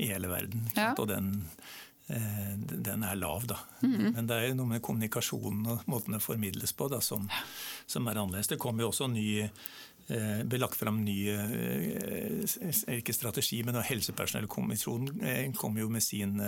i 0.00 0.10
hele 0.10 0.30
verden. 0.30 0.68
Og 0.96 1.06
den 1.10 1.34
Eh, 2.08 2.45
den 2.66 3.04
er 3.06 3.18
lav, 3.18 3.46
da. 3.48 3.58
Mm. 3.80 4.12
Men 4.16 4.28
det 4.28 4.36
er 4.36 4.48
jo 4.50 4.58
noe 4.60 4.72
med 4.74 4.84
kommunikasjonen 4.84 5.66
og 5.72 5.88
måten 5.90 6.16
det 6.16 6.22
formidles 6.24 6.74
på 6.76 6.88
da, 6.92 7.00
som, 7.04 7.28
som 7.86 8.06
er 8.06 8.18
annerledes. 8.18 8.50
Det 8.52 8.60
kommer 8.62 8.84
jo 8.84 8.92
også 8.92 9.08
ny 9.12 9.26
ble 10.06 10.58
lagt 10.60 10.78
fram 10.78 11.00
ny 11.04 11.16
eh, 11.32 12.98
ikke 12.98 13.14
strategi, 13.14 13.58
men 13.66 13.78
Helsepersonellkommisjonen 13.82 15.22
eh, 15.26 15.40
kom 15.56 15.78
jo 15.80 15.88
med 15.90 16.04
sin, 16.04 16.38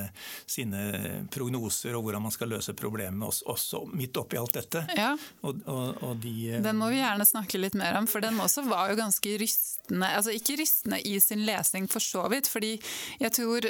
sine 0.46 1.24
prognoser 1.34 1.96
og 1.98 2.06
hvordan 2.06 2.22
man 2.28 2.34
skal 2.34 2.52
løse 2.54 2.74
problemet 2.78 3.42
også 3.50 3.82
midt 3.98 4.20
oppi 4.20 4.38
alt 4.38 4.54
dette. 4.60 4.84
Ja. 4.98 5.10
Og, 5.42 5.62
og, 5.66 6.02
og 6.06 6.22
de, 6.22 6.60
den 6.62 6.78
må 6.78 6.90
vi 6.92 7.00
gjerne 7.00 7.26
snakke 7.26 7.60
litt 7.60 7.76
mer 7.78 7.98
om, 7.98 8.06
for 8.10 8.24
den 8.24 8.38
også 8.42 8.64
var 8.68 8.92
jo 8.92 9.00
ganske 9.00 9.34
rystende. 9.42 10.06
Altså 10.06 10.34
ikke 10.36 10.58
rystende 10.60 11.00
i 11.02 11.16
sin 11.22 11.44
lesing 11.48 11.88
for 11.90 12.04
så 12.04 12.26
vidt, 12.30 12.50
fordi 12.50 12.76
jeg 13.18 13.34
tror 13.34 13.66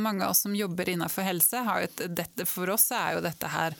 mange 0.00 0.24
av 0.24 0.32
oss 0.32 0.44
som 0.46 0.54
jobber 0.56 0.88
innenfor 0.92 1.26
helse, 1.26 1.60
har 1.66 1.82
jo 1.82 1.90
et, 1.90 2.04
dette, 2.22 2.46
for 2.48 2.70
oss 2.72 2.88
er 2.94 3.16
jo 3.16 3.24
dette 3.24 3.50
her 3.50 3.76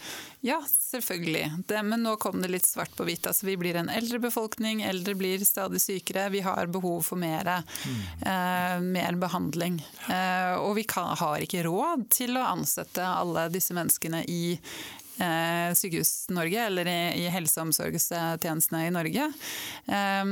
ja, 0.47 0.61
selvfølgelig. 0.81 1.53
Det, 1.67 1.83
men 1.83 2.05
nå 2.07 2.13
kom 2.23 2.39
det 2.43 2.53
litt 2.53 2.67
svart 2.67 2.93
på 2.95 3.07
hvitt. 3.09 3.27
Altså, 3.27 3.49
vi 3.49 3.57
blir 3.59 3.79
en 3.81 3.91
eldre 3.91 4.21
befolkning, 4.23 4.85
eldre 4.87 5.17
blir 5.19 5.43
stadig 5.45 5.81
sykere. 5.83 6.29
Vi 6.31 6.45
har 6.47 6.71
behov 6.71 7.03
for 7.09 7.19
mer, 7.19 7.51
mm. 7.67 8.05
eh, 8.31 8.77
mer 8.85 9.19
behandling. 9.19 9.81
Eh, 10.07 10.55
og 10.61 10.77
vi 10.79 10.87
kan, 10.87 11.17
har 11.19 11.43
ikke 11.43 11.65
råd 11.67 12.07
til 12.15 12.39
å 12.39 12.47
ansette 12.53 13.03
alle 13.03 13.49
disse 13.51 13.75
menneskene 13.75 14.23
i 14.31 14.43
eh, 14.55 15.75
Sykehus-Norge 15.75 16.69
eller 16.71 16.93
i, 16.95 17.01
i 17.25 17.29
helse- 17.35 17.59
og 17.59 17.73
omsorgstjenestene 17.73 18.87
i 18.87 18.95
Norge. 18.95 19.31
Eh, 19.91 20.23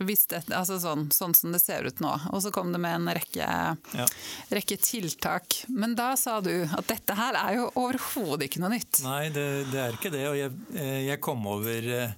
hvis 0.00 0.26
det, 0.30 0.42
altså 0.54 0.78
sånn, 0.82 1.08
sånn, 1.14 1.34
som 1.36 1.54
det 1.54 1.60
ser 1.62 1.86
ut 1.88 2.00
nå. 2.02 2.12
Og 2.32 2.42
så 2.44 2.52
kom 2.54 2.72
det 2.74 2.80
med 2.82 2.96
en 3.00 3.10
rekke, 3.18 3.48
ja. 3.98 4.06
rekke, 4.52 4.78
tiltak. 4.82 5.62
Men 5.68 5.96
da 5.98 6.12
sa 6.20 6.40
du 6.44 6.52
at 6.64 6.88
dette 6.90 7.16
her 7.18 7.38
er 7.38 7.58
jo 7.60 7.68
overhodet 7.80 8.48
ikke 8.48 8.62
noe 8.64 8.72
nytt. 8.76 9.02
Nei, 9.06 9.26
det, 9.34 9.48
det 9.72 9.82
er 9.84 9.98
ikke 9.98 10.14
det. 10.14 10.24
Og 10.30 10.38
jeg, 10.38 10.54
eh, 10.76 10.98
jeg 11.08 11.22
kom 11.24 11.46
over 11.50 11.90
eh, 11.98 12.16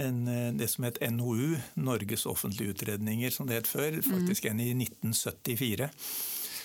en, 0.00 0.22
eh, 0.28 0.52
det 0.58 0.68
som 0.72 0.88
het 0.88 1.00
NOU, 1.14 1.54
Norges 1.74 2.26
offentlige 2.30 2.74
utredninger, 2.74 3.34
som 3.34 3.48
det 3.50 3.62
het 3.62 3.70
før. 3.70 4.00
Faktisk 4.04 4.50
en 4.50 4.62
i 4.62 4.72
1974. 4.76 5.90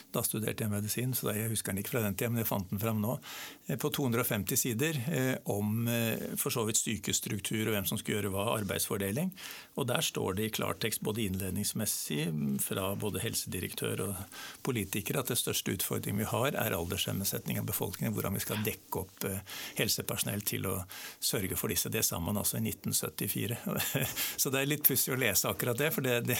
Da 0.09 0.23
studerte 0.25 0.65
jeg 0.65 0.71
medisin, 0.71 1.11
så 1.13 1.29
jeg 1.35 1.51
husker 1.51 1.69
den 1.69 1.83
ikke 1.83 1.93
fra 1.93 2.01
den 2.01 2.15
tida, 2.17 2.31
men 2.33 2.41
jeg 2.41 2.49
fant 2.49 2.71
den 2.71 2.81
fram 2.81 2.97
nå. 3.03 3.19
Eh, 3.67 3.77
på 3.77 3.91
250 3.93 4.57
sider 4.57 4.97
eh, 5.05 5.35
om 5.53 5.85
eh, 5.85 6.33
for 6.39 6.53
så 6.53 6.63
vidt 6.65 6.79
sykestruktur 6.81 7.67
og 7.67 7.75
hvem 7.75 7.85
som 7.85 7.99
skulle 7.99 8.17
gjøre 8.17 8.31
hva, 8.33 8.47
arbeidsfordeling. 8.55 9.29
Og 9.77 9.85
der 9.91 10.01
står 10.05 10.39
det 10.39 10.47
i 10.47 10.53
klartekst 10.55 11.03
både 11.05 11.27
innledningsmessig 11.27 12.25
fra 12.63 12.87
både 12.99 13.21
helsedirektør 13.21 14.01
og 14.07 14.39
politikere 14.65 15.21
at 15.21 15.29
det 15.29 15.37
største 15.37 15.75
utfordringen 15.77 16.23
vi 16.23 16.29
har, 16.31 16.57
er 16.57 16.77
alderssammensetning 16.77 17.61
av 17.61 17.69
befolkningen. 17.69 18.15
Hvordan 18.17 18.39
vi 18.39 18.43
skal 18.43 18.65
dekke 18.65 19.03
opp 19.03 19.27
helsepersonell 19.77 20.41
til 20.47 20.65
å 20.71 20.75
sørge 21.21 21.53
for 21.59 21.69
disse. 21.69 21.93
Det 21.93 22.01
sa 22.07 22.17
man 22.23 22.41
altså 22.41 22.57
i 22.57 22.65
1974. 22.65 23.59
Så 24.41 24.49
det 24.49 24.63
er 24.63 24.73
litt 24.73 24.87
pussig 24.89 25.13
å 25.13 25.21
lese 25.21 25.51
akkurat 25.51 25.77
det, 25.77 25.93
for 25.93 26.05
det, 26.05 26.17
det 26.31 26.39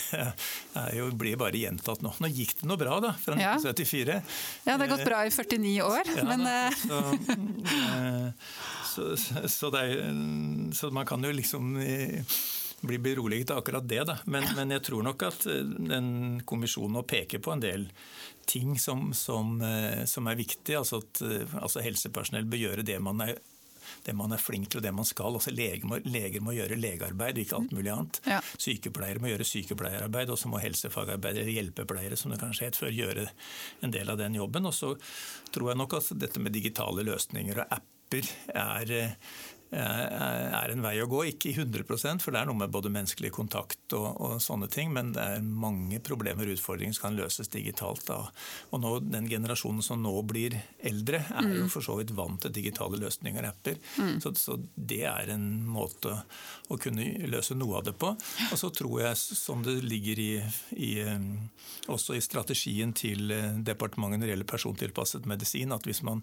jo, 0.97 1.12
blir 1.13 1.38
bare 1.39 1.62
gjentatt 1.62 2.01
nå. 2.01 2.15
Nå 2.17 2.34
gikk 2.34 2.58
det 2.63 2.69
noe 2.71 2.82
bra, 2.82 2.97
da. 3.03 3.13
fra 3.21 3.38
ja. 3.39 3.58
1974. 3.59 4.21
Ja, 4.63 4.77
det 4.77 4.87
har 4.87 4.91
gått 4.97 5.05
bra 5.05 5.25
i 5.25 5.31
49 5.31 5.81
år, 5.85 6.11
ja, 6.17 6.23
men 6.23 6.45
da, 6.45 6.71
så, 6.79 6.99
eh, 9.05 9.17
så, 9.17 9.47
så, 9.47 9.71
er, 9.77 9.93
så, 10.75 10.91
man 10.95 11.05
kan 11.09 11.23
jo 11.23 11.33
liksom 11.35 11.77
eh, 11.83 12.39
bli 12.81 12.99
beroliget 13.03 13.51
av 13.51 13.61
akkurat 13.63 13.87
det. 13.87 14.03
Da. 14.09 14.17
Men, 14.25 14.47
men, 14.55 14.73
jeg 14.77 14.85
tror 14.89 15.05
nok 15.05 15.27
at 15.29 15.45
eh, 15.49 15.63
den 15.91 16.41
kommisjonen 16.45 17.05
peker 17.07 17.43
på 17.43 17.53
en 17.55 17.63
del 17.63 17.87
ting 18.49 18.79
som, 18.81 19.11
som, 19.13 19.59
som 20.09 20.27
er 20.27 20.37
viktig. 20.39 20.73
Altså 20.73 21.03
at 21.03 21.21
altså 21.61 21.83
helsepersonell 21.85 22.47
bør 22.49 22.63
gjøre 22.63 22.85
det 22.87 22.97
man 23.03 23.21
er 23.21 23.35
det 24.05 24.15
man 24.17 24.35
er 24.35 24.41
flink 24.41 24.69
til 24.69 24.81
og 24.81 24.85
det 24.85 24.93
man 24.95 25.07
skal. 25.07 25.37
Altså 25.39 25.53
leger, 25.55 25.85
må, 25.89 25.99
leger 26.05 26.43
må 26.45 26.55
gjøre 26.57 26.79
legearbeid, 26.79 27.41
ikke 27.43 27.59
alt 27.59 27.75
mulig 27.75 27.93
annet. 27.93 28.21
Ja. 28.29 28.39
Sykepleiere 28.57 29.23
må 29.23 29.31
gjøre 29.31 29.47
sykepleierarbeid, 29.47 30.33
og 30.33 30.39
så 30.41 30.51
må 30.51 30.61
helsefagarbeidere, 30.63 31.53
hjelpepleiere 31.55 32.19
som 32.19 32.33
det 32.33 32.41
kanskje 32.41 32.69
het 32.69 32.79
før, 32.79 32.93
gjøre 32.95 33.29
en 33.85 33.95
del 33.95 34.11
av 34.11 34.19
den 34.21 34.37
jobben. 34.39 34.67
Og 34.69 34.75
så 34.75 34.95
tror 35.53 35.73
jeg 35.73 35.81
nok 35.83 35.99
at 35.99 36.11
dette 36.19 36.43
med 36.43 36.55
digitale 36.55 37.05
løsninger 37.07 37.63
og 37.63 37.79
apper 37.79 38.29
er 38.57 38.93
Eh, 38.99 39.11
er 39.77 40.71
en 40.73 40.82
vei 40.82 40.95
å 41.01 41.08
gå. 41.10 41.21
Ikke 41.29 41.51
i 41.51 41.55
100% 41.55 42.23
for 42.23 42.34
det 42.34 42.41
er 42.41 42.49
noe 42.49 42.58
med 42.58 42.73
både 42.73 42.91
menneskelig 42.93 43.32
kontakt 43.36 43.93
og, 43.97 44.08
og, 44.17 44.36
sånne 44.41 44.69
ting, 44.71 44.91
men 44.95 45.12
det 45.13 45.25
er 45.36 45.45
mange 45.45 45.99
problemer 46.05 46.47
og 46.47 46.58
utfordringer 46.58 46.97
som 46.97 47.10
kan 47.10 47.19
løses 47.19 47.51
digitalt. 47.53 48.05
Da. 48.10 48.21
Og 48.73 48.82
nå, 48.82 48.95
Den 49.05 49.29
generasjonen 49.29 49.86
som 49.86 50.01
nå 50.03 50.13
blir 50.29 50.58
eldre, 50.82 51.21
er 51.29 51.51
jo 51.53 51.67
mm. 51.67 51.73
for 51.73 51.86
så 51.86 51.99
vidt 51.99 52.15
vant 52.17 52.41
til 52.41 52.55
digitale 52.55 52.99
løsninger 53.01 53.45
og 53.45 53.51
apper. 53.51 53.79
Mm. 53.99 54.17
Så, 54.23 54.34
så, 54.39 54.58
det 54.75 55.03
er 55.10 55.34
en 55.36 55.47
måte 55.69 56.15
å 56.69 56.77
kunne 56.82 57.05
løse 57.29 57.58
noe 57.58 57.79
av 57.79 57.89
det 57.89 57.95
på. 57.99 58.13
Og 58.49 58.58
så 58.58 58.71
tror 58.73 59.03
jeg, 59.03 59.17
som 59.19 59.62
det 59.65 59.79
ligger 59.86 60.21
i, 60.21 60.32
i 60.82 60.91
eh, 61.03 61.29
også 61.89 62.15
i 62.17 62.23
strategien 62.23 62.93
til 62.97 63.32
eh, 63.34 63.60
departementet 63.65 64.19
når 64.19 64.27
det 64.27 64.34
gjelder 64.34 64.49
persontilpasset 64.49 65.29
medisin, 65.29 65.73
at 65.75 65.86
hvis 65.88 66.01
man 66.05 66.21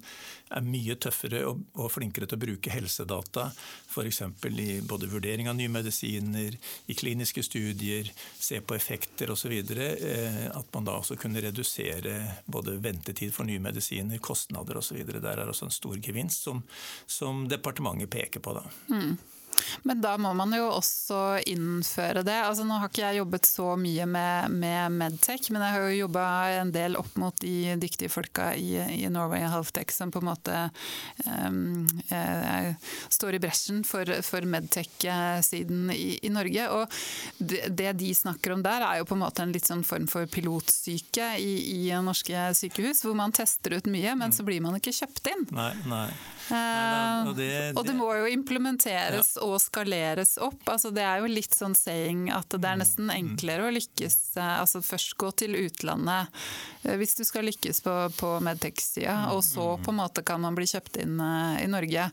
er 0.54 0.66
mye 0.66 0.96
tøffere 1.00 1.42
og, 1.48 1.62
og 1.78 1.90
flinkere 1.94 2.28
til 2.28 2.38
å 2.38 2.44
bruke 2.46 2.74
helsedata 2.74 3.35
data, 3.36 3.50
f.eks. 3.88 4.22
i 4.58 4.80
både 4.80 5.06
vurdering 5.06 5.48
av 5.48 5.56
nye 5.56 5.68
medisiner, 5.68 6.56
i 6.86 6.94
kliniske 6.94 7.42
studier, 7.42 8.10
se 8.38 8.60
på 8.60 8.74
effekter 8.74 9.30
osv. 9.30 9.52
Eh, 9.52 10.46
at 10.50 10.72
man 10.74 10.84
da 10.84 10.96
også 10.96 11.16
kunne 11.16 11.40
redusere 11.40 12.42
både 12.46 12.78
ventetid 12.82 13.34
for 13.34 13.48
nye 13.48 13.60
medisiner, 13.62 14.18
kostnader 14.18 14.80
osv. 14.80 15.04
Der 15.06 15.32
er 15.36 15.48
også 15.48 15.68
en 15.68 15.74
stor 15.74 15.96
gevinst 16.02 16.48
som, 16.48 16.62
som 17.06 17.46
departementet 17.48 18.10
peker 18.10 18.40
på. 18.40 18.56
da. 18.56 18.64
Mm. 18.90 19.16
Men 19.82 20.00
da 20.04 20.16
må 20.20 20.32
man 20.36 20.52
jo 20.56 20.68
også 20.70 21.40
innføre 21.46 22.24
det. 22.26 22.36
Altså, 22.44 22.66
nå 22.66 22.78
har 22.80 22.90
ikke 22.90 23.04
jeg 23.04 23.20
jobbet 23.20 23.48
så 23.48 23.72
mye 23.80 24.06
med, 24.10 24.56
med 24.56 24.96
Medtech, 24.96 25.50
men 25.54 25.64
jeg 25.64 25.76
har 25.76 25.86
jo 25.86 26.00
jobba 26.02 26.26
en 26.60 26.72
del 26.74 26.98
opp 27.00 27.16
mot 27.20 27.36
de 27.42 27.76
dyktige 27.80 28.12
folka 28.12 28.52
i, 28.56 28.76
i 29.02 29.10
Norway 29.12 29.44
Healthtech 29.46 29.94
som 29.94 30.12
på 30.14 30.22
en 30.22 30.28
måte 30.28 30.56
um, 31.26 31.86
eh, 32.10 32.72
står 33.12 33.36
i 33.36 33.42
bresjen 33.42 33.82
for, 33.86 34.10
for 34.26 34.46
Medtech-siden 34.46 35.90
i, 35.94 36.18
i, 36.22 36.32
Norge. 36.32 36.68
Og 36.76 36.98
det, 37.38 37.66
det, 37.76 37.92
de 38.00 38.12
snakker 38.14 38.56
om 38.56 38.64
der, 38.66 38.84
er 38.86 39.00
jo 39.00 39.08
på 39.08 39.16
en 39.16 39.24
måte 39.24 39.44
en 39.44 39.54
litt 39.54 39.68
sånn 39.68 39.84
form 39.86 40.08
for 40.10 40.28
pilotsyke 40.30 41.34
i, 41.42 41.52
i 41.76 41.82
norske 42.04 42.50
sykehus, 42.58 43.04
hvor 43.06 43.16
man 43.18 43.34
tester 43.36 43.78
ut 43.78 43.90
mye, 43.90 44.16
men 44.18 44.34
så 44.34 44.46
blir 44.46 44.62
man 44.64 44.78
ikke 44.78 44.94
kjøpt 44.94 45.32
inn. 45.32 45.46
Nei, 45.56 45.72
nei. 45.90 46.08
Nei, 46.50 47.26
og, 47.26 47.32
det, 47.38 47.50
og, 47.74 47.82
det, 47.86 47.94
må 47.98 48.08
jo 48.14 48.28
implementeres 48.30 49.32
ja. 49.36 49.44
og 49.46 49.56
skaleres 49.62 50.36
opp. 50.42 50.62
Altså, 50.70 50.92
det 50.94 51.02
er 51.06 51.22
jo 51.22 51.30
litt 51.30 51.56
sånn 51.56 51.74
saying 51.78 52.28
at 52.34 52.48
det 52.54 52.62
er 52.62 52.78
mm. 52.78 52.82
nesten 52.84 53.12
enklere 53.14 53.66
å 53.66 53.74
lykkes 53.74 54.18
eh, 54.38 54.52
altså 54.60 54.82
Først 54.86 55.16
gå 55.18 55.30
til 55.42 55.56
utlandet 55.58 56.30
eh, 56.84 56.94
hvis 57.00 57.16
du 57.18 57.24
skal 57.26 57.48
lykkes 57.48 57.82
på, 57.82 57.94
på 58.18 58.32
Medtex-sida, 58.46 59.16
mm. 59.26 59.34
og 59.34 59.42
så 59.46 59.68
på 59.82 59.94
en 59.94 60.00
måte 60.00 60.24
kan 60.26 60.42
man 60.42 60.56
bli 60.58 60.68
kjøpt 60.70 61.00
inn 61.02 61.18
uh, 61.20 61.56
i 61.58 61.66
Norge. 61.70 62.08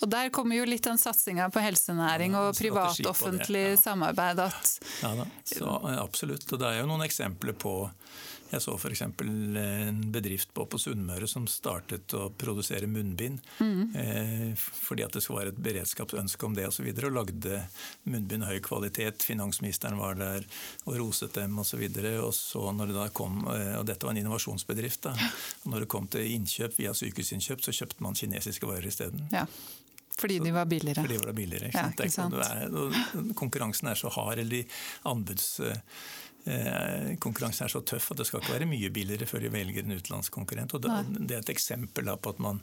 Og 0.00 0.10
Der 0.12 0.30
kommer 0.34 0.58
jo 0.58 0.68
litt 0.68 0.86
den 0.86 1.00
satsinga 1.00 1.48
på 1.52 1.62
helsenæring 1.64 2.36
og 2.38 2.52
privat-offentlig 2.58 3.66
samarbeid 3.82 4.46
at 4.46 4.76
Ja 5.02 5.14
så, 5.44 5.72
absolutt. 5.98 6.46
Og 6.52 6.60
det 6.60 6.68
er 6.68 6.80
jo 6.82 6.88
noen 6.90 7.04
eksempler 7.06 7.56
på 7.58 7.74
jeg 8.52 8.62
så 8.64 8.74
f.eks. 8.76 9.02
en 9.02 10.00
bedrift 10.12 10.52
på, 10.54 10.66
på 10.68 10.80
Sunnmøre 10.80 11.28
som 11.30 11.46
startet 11.48 12.12
å 12.16 12.28
produsere 12.38 12.88
munnbind. 12.90 13.40
Mm. 13.58 13.82
Eh, 13.96 14.48
fordi 14.56 15.06
at 15.06 15.16
det 15.16 15.22
skulle 15.24 15.42
være 15.42 15.54
et 15.54 15.62
beredskapsønske 15.64 16.48
om 16.48 16.56
det 16.56 16.66
osv. 16.68 16.72
Og, 16.72 16.76
så 16.76 16.86
videre, 16.86 17.10
og 17.10 17.16
lagde 17.16 17.62
munnbind 18.08 18.46
høy 18.48 18.58
kvalitet. 18.64 19.24
Finansministeren 19.24 20.00
var 20.00 20.18
der 20.20 20.46
og 20.84 20.98
roset 21.00 21.34
dem 21.38 21.58
osv. 21.62 21.82
Og, 21.82 21.98
så 21.98 22.16
og 22.26 22.34
så 22.36 22.64
når 22.76 22.92
det 22.92 22.98
da 22.98 23.08
kom, 23.14 23.42
eh, 23.52 23.74
og 23.80 23.86
dette 23.88 24.08
var 24.08 24.16
en 24.16 24.22
innovasjonsbedrift. 24.24 25.08
da, 25.08 25.14
og 25.64 25.70
Når 25.74 25.86
det 25.86 25.92
kom 25.96 26.10
til 26.12 26.34
innkjøp 26.36 26.76
via 26.80 26.96
sykehusinnkjøp, 26.96 27.64
så 27.64 27.76
kjøpte 27.82 28.04
man 28.04 28.18
kinesiske 28.18 28.68
varer 28.68 28.90
isteden. 28.92 29.28
Ja. 29.32 29.46
Fordi 30.18 30.38
de 30.44 30.52
var 30.52 30.66
billigere. 30.68 31.02
Fordi 31.02 31.16
de 31.16 31.24
var 31.24 31.36
billigere, 31.36 31.70
ikke 31.70 31.86
sant? 31.86 31.98
Ja, 31.98 32.04
ikke 32.04 32.14
sant? 32.14 32.34
Er, 32.36 33.32
konkurransen 33.38 33.88
er 33.88 33.98
så 33.98 34.12
hard, 34.12 34.38
eller 34.38 34.60
de 34.60 34.66
anbuds 35.08 35.54
Eh, 35.62 35.76
konkurransen 37.22 37.68
er 37.68 37.70
så 37.70 37.80
tøff 37.86 38.08
at 38.10 38.18
det 38.18 38.24
skal 38.26 38.40
ikke 38.42 38.56
være 38.56 38.66
mye 38.66 38.88
billigere 38.90 39.28
før 39.30 39.44
de 39.44 39.50
velger 39.54 39.84
en 39.84 39.94
utenlandsk 39.94 40.34
konkurrent. 40.34 40.74
Og 40.74 40.82
det, 40.82 40.90
det 41.20 41.36
er 41.36 41.44
et 41.44 41.52
eksempel 41.52 42.10
på 42.18 42.32
at 42.32 42.40
man, 42.42 42.58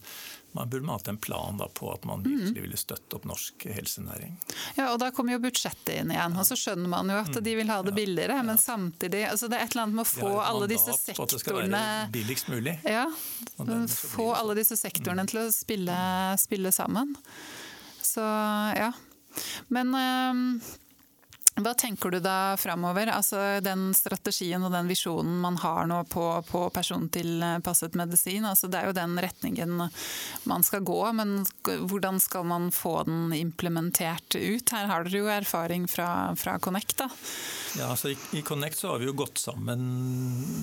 man 0.57 0.71
burde 0.71 0.89
hatt 0.91 1.07
en 1.07 1.19
plan 1.21 1.61
på 1.77 1.91
at 1.93 2.03
man 2.09 2.25
virkelig 2.25 2.57
mm. 2.57 2.65
ville 2.65 2.79
støtte 2.79 3.15
opp 3.15 3.27
norsk 3.29 3.67
helsenæring. 3.71 4.35
Ja, 4.75 4.89
og 4.91 4.99
Da 4.99 5.13
kommer 5.15 5.37
jo 5.37 5.43
budsjettet 5.45 5.93
inn 5.95 6.11
igjen. 6.11 6.35
og 6.35 6.47
Så 6.49 6.57
skjønner 6.59 6.91
man 6.91 7.11
jo 7.11 7.21
at 7.21 7.31
mm. 7.31 7.39
de 7.45 7.55
vil 7.61 7.71
ha 7.71 7.79
det 7.87 7.95
billigere, 7.95 8.41
men 8.43 8.59
samtidig 8.59 9.23
altså 9.29 9.47
Det 9.47 9.59
er 9.59 9.63
et 9.63 9.77
eller 9.77 9.87
annet 9.87 9.99
med 10.01 10.07
å 10.07 10.11
få 10.11 10.33
alle 10.43 10.67
disse 10.73 10.97
sektorene 10.99 11.29
at 11.29 11.37
det 11.37 11.41
skal 11.45 11.59
være 11.61 12.11
billigst 12.17 12.51
mulig. 12.51 12.75
Ja, 12.83 13.07
Få 14.19 14.27
alle 14.35 14.59
disse 14.59 14.75
sektorene 14.79 15.23
til 15.29 15.45
å 15.45 15.47
spille, 15.55 15.95
spille 16.41 16.75
sammen. 16.75 17.15
Så 18.03 18.25
ja. 18.75 18.91
Men 19.71 19.95
øh, 19.95 20.43
hva 21.63 21.73
tenker 21.77 22.13
du 22.13 22.19
da 22.23 22.55
framover? 22.59 23.11
Altså 23.13 23.59
den 23.63 23.89
strategien 23.97 24.63
og 24.65 24.73
den 24.73 24.89
visjonen 24.89 25.39
man 25.43 25.59
har 25.61 25.87
nå 25.89 26.01
på, 26.11 26.25
på 26.47 26.63
persontilpasset 26.75 27.97
medisin. 27.99 28.47
Altså 28.47 28.69
det 28.71 28.81
er 28.81 28.89
jo 28.89 28.97
den 28.97 29.17
retningen 29.21 29.85
man 30.49 30.65
skal 30.65 30.83
gå, 30.87 30.99
men 31.17 31.39
hvordan 31.63 32.19
skal 32.23 32.47
man 32.49 32.69
få 32.75 33.03
den 33.07 33.33
implementert 33.37 34.35
ut? 34.35 34.73
Her 34.73 34.89
har 34.91 35.05
dere 35.07 35.23
jo 35.23 35.31
erfaring 35.33 35.87
fra, 35.91 36.35
fra 36.39 36.57
Connect. 36.59 36.97
da. 37.03 37.09
Ja, 37.77 37.91
altså 37.91 38.13
i, 38.13 38.17
I 38.39 38.43
Connect 38.45 38.79
så 38.79 38.93
har 38.93 39.01
vi 39.01 39.09
jo 39.09 39.17
gått 39.17 39.41
sammen 39.41 39.87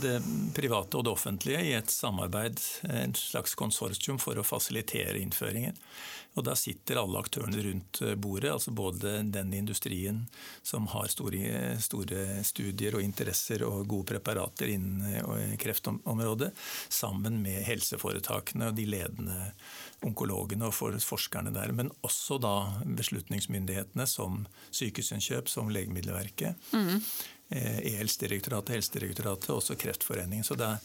det 0.02 0.18
private 0.56 0.98
og 0.98 1.06
det 1.06 1.14
offentlige 1.14 1.62
i 1.62 1.72
et 1.78 1.90
samarbeid, 1.92 2.60
en 2.90 3.14
slags 3.16 3.54
konsortium 3.58 4.20
for 4.22 4.38
å 4.38 4.46
fasilitere 4.46 5.20
innføringen. 5.22 5.76
Og 6.36 6.44
Da 6.44 6.52
sitter 6.58 7.00
alle 7.00 7.20
aktørene 7.22 7.62
rundt 7.64 8.02
eh, 8.04 8.14
bordet, 8.14 8.52
altså 8.52 8.74
både 8.76 9.22
den 9.32 9.54
industrien 9.56 10.26
som 10.62 10.85
har 10.92 11.08
store, 11.12 11.76
store 11.82 12.24
studier 12.46 12.96
og 12.98 13.04
interesser 13.04 13.64
og 13.66 13.86
gode 13.88 14.10
preparater 14.12 14.72
innen 14.72 15.04
eh, 15.20 15.54
kreftområdet, 15.60 16.52
sammen 16.88 17.40
med 17.44 17.62
helseforetakene 17.68 18.70
og 18.70 18.76
de 18.78 18.88
ledende 18.88 19.52
onkologene 20.06 20.68
og 20.68 20.74
forskerne 21.02 21.54
der. 21.54 21.72
Men 21.76 21.92
også 22.06 22.40
da 22.42 22.56
beslutningsmyndighetene 22.98 24.06
som 24.10 24.44
Sykehusinnkjøp, 24.70 25.50
som 25.50 25.72
Legemiddelverket, 25.72 26.70
mm. 26.72 27.00
E-helsedirektoratet, 27.46 28.74
Helsedirektoratet 28.74 29.52
og 29.52 29.60
også 29.60 29.76
Kreftforeningen. 29.78 30.44
Så 30.44 30.56
det 30.58 30.66
er 30.66 30.80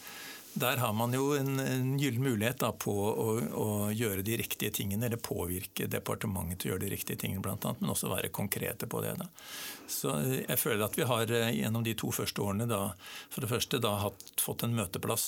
der 0.54 0.78
har 0.78 0.94
man 0.94 1.14
jo 1.16 1.32
en, 1.38 1.60
en 1.60 1.92
gyllen 2.00 2.24
mulighet 2.24 2.60
da, 2.60 2.72
på 2.76 2.94
å, 2.94 3.28
å, 3.56 3.68
gjøre 3.96 4.24
de 4.26 4.38
riktige 4.42 4.74
tingene, 4.76 5.08
eller 5.08 5.22
påvirke 5.22 5.88
departementet 5.88 6.62
til 6.62 6.72
å 6.72 6.74
gjøre 6.74 6.86
de 6.86 6.92
riktige 6.92 7.22
tingene, 7.24 7.44
blant 7.44 7.66
annet, 7.66 7.80
men 7.84 7.94
også 7.94 8.12
være 8.12 8.34
konkrete 8.36 8.90
på 8.92 9.04
det. 9.06 9.14
Da. 9.22 9.30
Så 9.92 10.14
eh, 10.20 10.42
jeg 10.44 10.60
føler 10.60 10.84
at 10.86 10.98
vi 11.00 11.08
har 11.08 11.32
eh, 11.36 11.54
gjennom 11.62 11.86
de 11.86 11.96
to 12.00 12.12
første 12.16 12.44
årene 12.44 12.68
da, 12.70 12.82
for 13.32 13.46
det 13.46 13.52
første 13.52 13.80
da 13.84 13.94
hatt, 14.04 14.26
fått 14.42 14.66
en 14.68 14.76
møteplass 14.76 15.28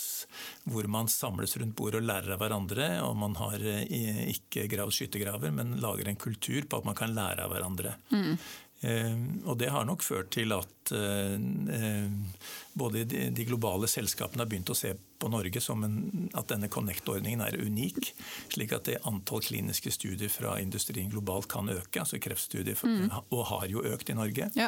hvor 0.69 0.87
man 0.91 1.11
samles 1.11 1.55
rundt 1.59 1.75
bordet 1.77 2.01
og 2.01 2.07
lærer 2.07 2.35
av 2.35 2.43
hverandre. 2.43 2.89
og 3.07 3.15
Man 3.19 3.37
har 3.39 3.63
eh, 3.63 3.87
ikke 4.33 4.67
gravd 4.71 4.97
skyttergraver, 4.97 5.55
men 5.55 5.77
lager 5.83 6.11
en 6.11 6.19
kultur 6.19 6.67
på 6.67 6.81
at 6.81 6.87
man 6.87 6.99
kan 6.99 7.15
lære 7.15 7.47
av 7.47 7.55
hverandre. 7.55 7.95
Mm. 8.11 8.35
Eh, 8.83 9.15
og 9.45 9.57
det 9.57 9.69
har 9.71 9.85
nok 9.87 10.03
ført 10.03 10.33
til 10.35 10.51
at 10.51 10.91
eh, 10.91 11.35
eh, 11.77 12.39
både 12.75 13.05
de 13.07 13.45
globale 13.47 13.87
selskapene 13.87 14.43
har 14.43 14.49
begynt 14.51 14.71
å 14.73 14.75
se 14.75 14.91
på 15.23 15.29
Norge 15.31 15.61
som 15.63 15.85
en, 15.87 15.95
at 16.35 16.49
denne 16.51 16.67
Connect-ordningen 16.67 17.45
er 17.45 17.55
unik. 17.63 18.11
Slik 18.51 18.73
at 18.75 18.89
det 18.89 18.99
antall 19.07 19.43
kliniske 19.45 19.93
studier 19.95 20.31
fra 20.33 20.57
industrien 20.59 21.11
globalt 21.13 21.47
kan 21.51 21.71
øke. 21.71 22.01
altså 22.01 22.19
kreftstudier, 22.19 22.75
mm. 22.83 23.13
Og 23.29 23.45
har 23.53 23.69
jo 23.71 23.85
økt 23.87 24.11
i 24.11 24.17
Norge. 24.19 24.49
Ja. 24.59 24.67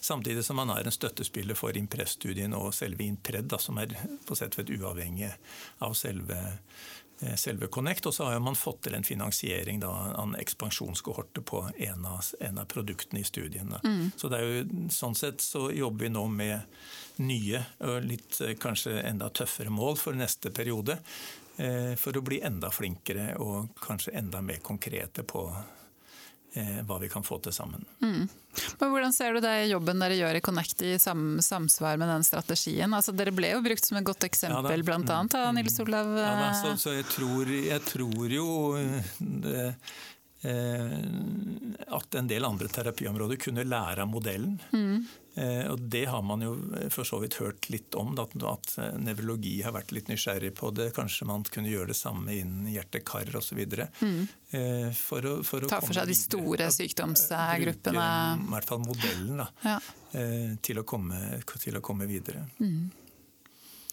Samtidig 0.00 0.44
som 0.46 0.60
man 0.62 0.70
er 0.70 0.86
en 0.86 0.94
støttespiller 0.94 1.58
for 1.58 1.74
Impress-studien 1.76 2.54
og 2.54 2.70
selve 2.74 3.02
Impred, 3.02 3.50
da, 3.50 3.58
som 3.58 3.82
er 3.82 3.96
på 4.28 4.38
sett 4.38 4.58
og 4.62 4.70
uavhengig 4.70 5.32
av 5.82 5.98
selve 5.98 6.38
selve 7.36 7.66
Connect. 7.72 8.06
Og 8.06 8.14
så 8.14 8.28
har 8.28 8.40
man 8.44 8.58
fått 8.58 8.82
til 8.86 8.96
en 8.98 9.06
finansiering 9.06 9.80
da, 9.80 9.92
en 10.22 10.34
ekspansjonskohorte 10.38 11.40
på 11.46 11.62
en 11.76 12.06
av, 12.06 12.24
en 12.40 12.60
av, 12.60 12.68
produktene 12.70 13.22
i 13.22 13.28
studien. 13.28 13.74
Mm. 13.84 14.10
Så 14.16 14.28
det 14.32 14.40
er 14.40 14.50
jo, 14.50 14.90
sånn 14.92 15.16
sett 15.16 15.40
så 15.44 15.70
jobber 15.72 16.06
vi 16.06 16.12
nå 16.12 16.26
med 16.28 16.76
nye 17.24 17.62
og 17.86 18.04
litt 18.04 18.40
eh, 18.44 18.56
kanskje 18.60 18.98
enda 19.00 19.30
tøffere 19.32 19.72
mål 19.72 19.96
for 20.00 20.18
neste 20.18 20.52
periode. 20.52 20.98
Eh, 21.56 21.94
for 21.96 22.16
å 22.16 22.24
bli 22.24 22.42
enda 22.44 22.68
flinkere 22.70 23.32
og 23.40 23.72
kanskje 23.80 24.12
enda 24.20 24.42
mer 24.44 24.60
konkrete 24.64 25.24
på 25.24 25.48
Eh, 25.50 25.75
hva 26.88 26.98
vi 27.02 27.08
kan 27.12 27.24
få 27.26 27.38
til 27.44 27.52
sammen. 27.52 27.84
Mm. 28.00 28.26
Men 28.80 28.90
Hvordan 28.92 29.12
ser 29.12 29.36
du 29.36 29.42
det 29.44 29.68
jobben 29.68 30.00
dere 30.00 30.16
gjør 30.16 30.38
i 30.38 30.42
Connect 30.44 30.82
i 30.86 30.94
sam 31.02 31.38
samsvar 31.44 31.98
med 32.00 32.08
den 32.08 32.24
strategien? 32.24 32.94
Altså, 32.96 33.12
dere 33.16 33.34
ble 33.36 33.52
jo 33.52 33.62
brukt 33.64 33.84
som 33.84 34.00
et 34.00 34.06
godt 34.06 34.24
eksempel 34.28 34.80
ja, 34.80 34.84
bl.a. 34.88 35.20
av 35.20 35.28
mm. 35.28 35.58
Nils 35.58 35.78
Olav 35.84 36.12
ja, 36.16 36.32
da, 36.40 36.50
så, 36.56 36.74
så 36.80 36.96
jeg, 36.96 37.08
tror, 37.12 37.52
jeg, 37.52 37.82
tror, 37.88 38.36
jo 38.38 38.48
det, 39.18 39.56
eh, 39.68 39.96
at 40.44 42.14
en 42.14 42.26
del 42.28 42.44
andre 42.44 42.68
terapiområder 42.68 43.38
kunne 43.40 43.64
lære 43.66 44.04
av 44.04 44.10
modellen. 44.10 44.58
Mm. 44.72 45.06
Eh, 45.36 45.66
og 45.70 45.80
Det 45.80 46.04
har 46.08 46.22
man 46.22 46.40
jo 46.40 46.54
for 46.92 47.04
så 47.04 47.18
vidt 47.20 47.36
hørt 47.42 47.68
litt 47.68 47.94
om, 47.98 48.14
at, 48.20 48.32
at 48.40 48.70
nevrologi 48.96 49.58
har 49.64 49.74
vært 49.76 49.92
litt 49.92 50.08
nysgjerrig 50.08 50.54
på 50.56 50.70
det. 50.76 50.90
Kanskje 50.96 51.28
man 51.28 51.44
kunne 51.52 51.68
gjøre 51.68 51.90
det 51.92 51.98
samme 51.98 52.32
innen 52.32 52.70
hjerte-kar 52.72 53.28
osv. 53.36 53.60
Mm. 54.00 54.22
Eh, 54.56 54.88
for 54.96 55.28
å, 55.28 55.34
for 55.44 55.66
å 55.66 55.70
Ta 55.70 55.82
for 55.84 55.96
seg 55.96 56.08
de 56.08 56.16
store 56.16 56.70
sykdomsgruppene. 56.72 58.06
I 58.40 58.52
hvert 58.54 58.70
fall 58.70 58.80
modellen 58.84 59.42
da, 59.44 59.50
ja. 59.66 59.80
Eh, 60.16 60.54
til, 60.64 60.80
å 60.80 60.86
komme, 60.88 61.20
til, 61.58 61.76
å 61.76 61.84
komme, 61.84 62.08
videre. 62.08 62.46
Mm. 62.62 62.86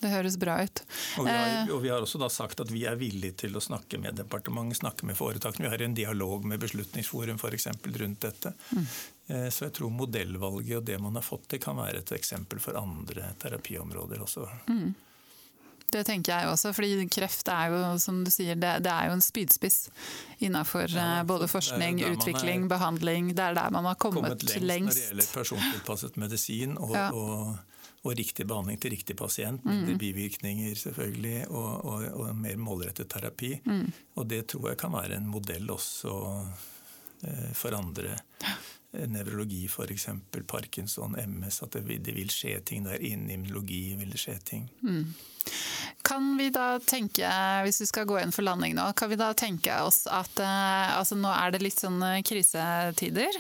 Det 0.04 0.12
høres 0.12 0.36
bra 0.40 0.58
ut. 0.64 0.84
Og 1.22 1.28
vi, 1.28 1.32
har, 1.32 1.72
og 1.72 1.82
vi 1.84 1.92
har 1.94 2.04
også 2.04 2.30
sagt 2.34 2.64
at 2.64 2.72
vi 2.74 2.84
er 2.90 3.00
villige 3.00 3.38
til 3.46 3.56
å 3.56 3.64
snakke 3.64 4.00
med 4.02 4.20
departementet, 4.20 4.82
snakke 4.82 5.08
med 5.08 5.18
foretakene. 5.20 5.70
Vi 5.70 5.72
har 5.72 5.86
en 5.86 5.96
dialog 5.96 6.48
med 6.50 6.60
Beslutningsforum 6.64 7.40
f.eks. 7.40 7.70
rundt 8.02 8.28
dette. 8.28 8.54
Mm. 8.76 8.86
Eh, 9.28 9.48
så 9.50 9.70
jeg 9.70 9.78
tror 9.80 9.96
modellvalget 9.96 10.82
og 10.82 10.86
det 10.92 11.00
man 11.00 11.16
har 11.20 11.26
fått 11.26 11.48
til, 11.54 11.64
kan 11.64 11.80
være 11.80 12.04
et 12.04 12.14
eksempel 12.18 12.60
for 12.64 12.78
andre 12.80 13.32
terapiområder 13.40 14.24
også. 14.28 14.48
Mm. 14.68 14.94
Det 15.94 16.02
tenker 16.08 16.34
jeg 16.34 16.50
også, 16.50 16.72
fordi 16.74 17.06
kreft 17.12 17.50
er 17.54 17.70
jo 17.70 17.82
som 18.02 18.24
du 18.26 18.32
sier, 18.34 18.58
det, 18.58 18.72
det 18.86 18.90
er 18.90 19.12
jo 19.12 19.18
en 19.18 19.22
spydspiss 19.22 19.92
innenfor 20.42 20.88
ja, 20.90 21.20
eh, 21.20 21.26
både 21.30 21.48
forskning, 21.52 22.02
utvikling, 22.16 22.66
er, 22.66 22.72
behandling. 22.72 23.30
Det 23.38 23.46
er 23.52 23.60
der 23.60 23.76
man 23.76 23.86
har 23.86 24.00
kommet, 24.02 24.26
kommet 24.26 24.48
lengst, 24.48 24.66
lengst. 24.66 24.98
Når 24.98 25.02
det 25.02 25.06
gjelder 25.12 25.30
persontilpasset 25.38 26.18
medisin 26.20 26.76
og, 26.80 26.98
ja. 26.98 27.12
og, 27.14 27.54
og, 28.04 28.14
riktig 28.20 28.46
behandling 28.48 28.80
til 28.84 28.92
riktig 28.92 29.16
pasient. 29.20 29.64
Mindre 29.66 29.96
mm. 29.96 30.00
bivirkninger 30.02 30.76
selvfølgelig, 30.76 31.48
og, 31.50 31.86
og, 31.88 32.36
mer 32.36 32.60
målrettet 32.60 33.10
terapi. 33.10 33.56
Mm. 33.66 33.88
Og 34.20 34.30
det 34.30 34.46
tror 34.52 34.74
jeg 34.74 34.82
kan 34.84 34.94
være 34.94 35.18
en 35.18 35.32
modell 35.32 35.72
også 35.72 36.14
eh, 37.24 37.52
for 37.56 37.80
andre. 37.80 38.18
Ja 38.44 38.56
nevrologi 38.94 39.68
f.eks., 39.68 40.08
Parkinson, 40.48 41.16
MS, 41.28 41.64
at 41.64 41.74
det 41.74 41.88
vil, 41.88 42.02
det 42.06 42.16
vil, 42.16 42.30
skje 42.30 42.60
ting 42.66 42.86
der. 42.86 43.02
Innen 43.02 43.32
immunologi 43.34 43.96
vil 43.98 44.14
det 44.14 44.22
skje 44.22 44.38
ting. 44.46 44.68
Mm. 44.82 45.08
Kan 46.04 46.38
vi 46.38 46.50
da 46.52 46.80
tenke, 46.84 47.28
hvis 47.64 47.80
vi 47.82 47.86
skal 47.88 48.04
gå 48.08 48.18
inn 48.20 48.32
for 48.36 48.44
landing 48.44 48.74
nå, 48.76 48.90
kan 49.00 49.08
vi 49.08 49.16
da 49.16 49.30
tenke 49.38 49.72
oss 49.86 50.02
at 50.12 50.40
eh, 50.44 50.90
altså 50.98 51.16
nå 51.16 51.30
er 51.32 51.54
det 51.54 51.62
litt 51.64 51.80
sånn 51.80 52.02
eh, 52.04 52.18
krisetider, 52.28 53.38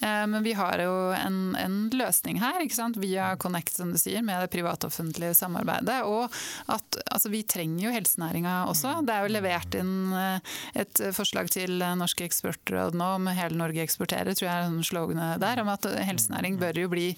eh, 0.00 0.22
men 0.24 0.40
vi 0.46 0.54
har 0.56 0.80
jo 0.80 0.94
en, 1.12 1.52
en 1.60 1.76
løsning 1.92 2.40
her, 2.40 2.62
ikke 2.64 2.78
sant? 2.78 2.96
via 2.96 3.34
Connect, 3.36 3.74
som 3.76 3.90
du 3.92 3.98
sier, 4.00 4.24
med 4.24 4.40
det 4.40 4.48
privat-offentlige 4.54 5.34
samarbeidet. 5.36 5.98
Og 6.08 6.32
at 6.72 6.98
altså, 7.04 7.28
vi 7.34 7.42
trenger 7.44 7.90
jo 7.90 7.92
helsenæringa 7.92 8.54
også. 8.70 8.94
Det 9.04 9.12
er 9.12 9.26
jo 9.26 9.34
levert 9.34 9.76
inn 9.76 10.16
et 10.16 11.02
forslag 11.12 11.50
til 11.52 11.84
Norske 12.00 12.24
eksportråd 12.24 12.96
nå 12.96 13.10
om 13.18 13.28
Hele 13.36 13.60
Norge 13.60 13.84
eksporterer, 13.84 14.32
tror 14.32 14.48
jeg 14.48 14.70
er 14.70 14.88
sloganet 14.88 15.42
der, 15.44 15.60
om 15.60 15.68
at 15.74 15.84
helsenæring 16.08 16.56
bør 16.62 16.80
jo 16.80 16.88
bli 16.94 17.10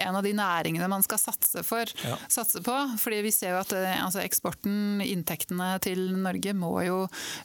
en 0.00 0.16
av 0.16 0.24
de 0.24 0.32
næringene 0.36 0.88
man 0.88 1.04
skal 1.04 1.20
satse, 1.20 1.60
for, 1.66 1.92
satse 2.32 2.64
på. 2.64 2.80
fordi 3.02 3.20
vi 3.28 3.36
ser 3.36 3.52
jo 3.52 3.60
at 3.60 3.76
altså, 3.76 4.24
eksporten, 4.46 5.02
inntektene 5.02 5.78
til 5.82 6.12
Norge, 6.22 6.54
må 6.54 6.72
jo 6.86 6.98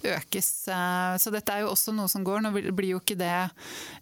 økes. 0.03 0.67
Eh, 0.69 1.17
så 1.17 1.31
dette 1.33 1.53
er 1.53 1.63
jo 1.63 1.71
også 1.71 1.93
noe 1.95 2.09
som 2.11 2.23
går. 2.23 2.41
Nå 2.45 2.51
blir 2.53 2.93
jo 2.93 3.01
ikke 3.01 3.17
det 3.19 3.49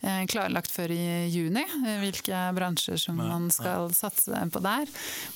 eh, 0.01 0.25
klarlagt 0.29 0.71
før 0.71 0.91
i 0.91 1.29
juni, 1.31 1.63
eh, 1.63 1.99
hvilke 2.03 2.49
bransjer 2.55 2.99
som 2.99 3.19
man 3.19 3.49
skal 3.53 3.91
satse 3.95 4.33
på 4.51 4.63
der. 4.63 4.89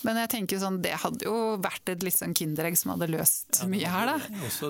Men 0.03 0.19
jeg 0.23 0.33
tenker 0.35 0.61
sånn, 0.61 0.81
det 0.83 0.95
hadde 1.03 1.25
jo 1.27 1.57
vært 1.63 1.93
et 1.93 2.03
litt 2.03 2.17
sånn 2.17 2.35
kinderegg 2.35 2.77
som 2.79 2.93
hadde 2.95 3.11
løst 3.11 3.63
mye 3.69 3.89
her, 3.89 4.13
da. 4.13 4.17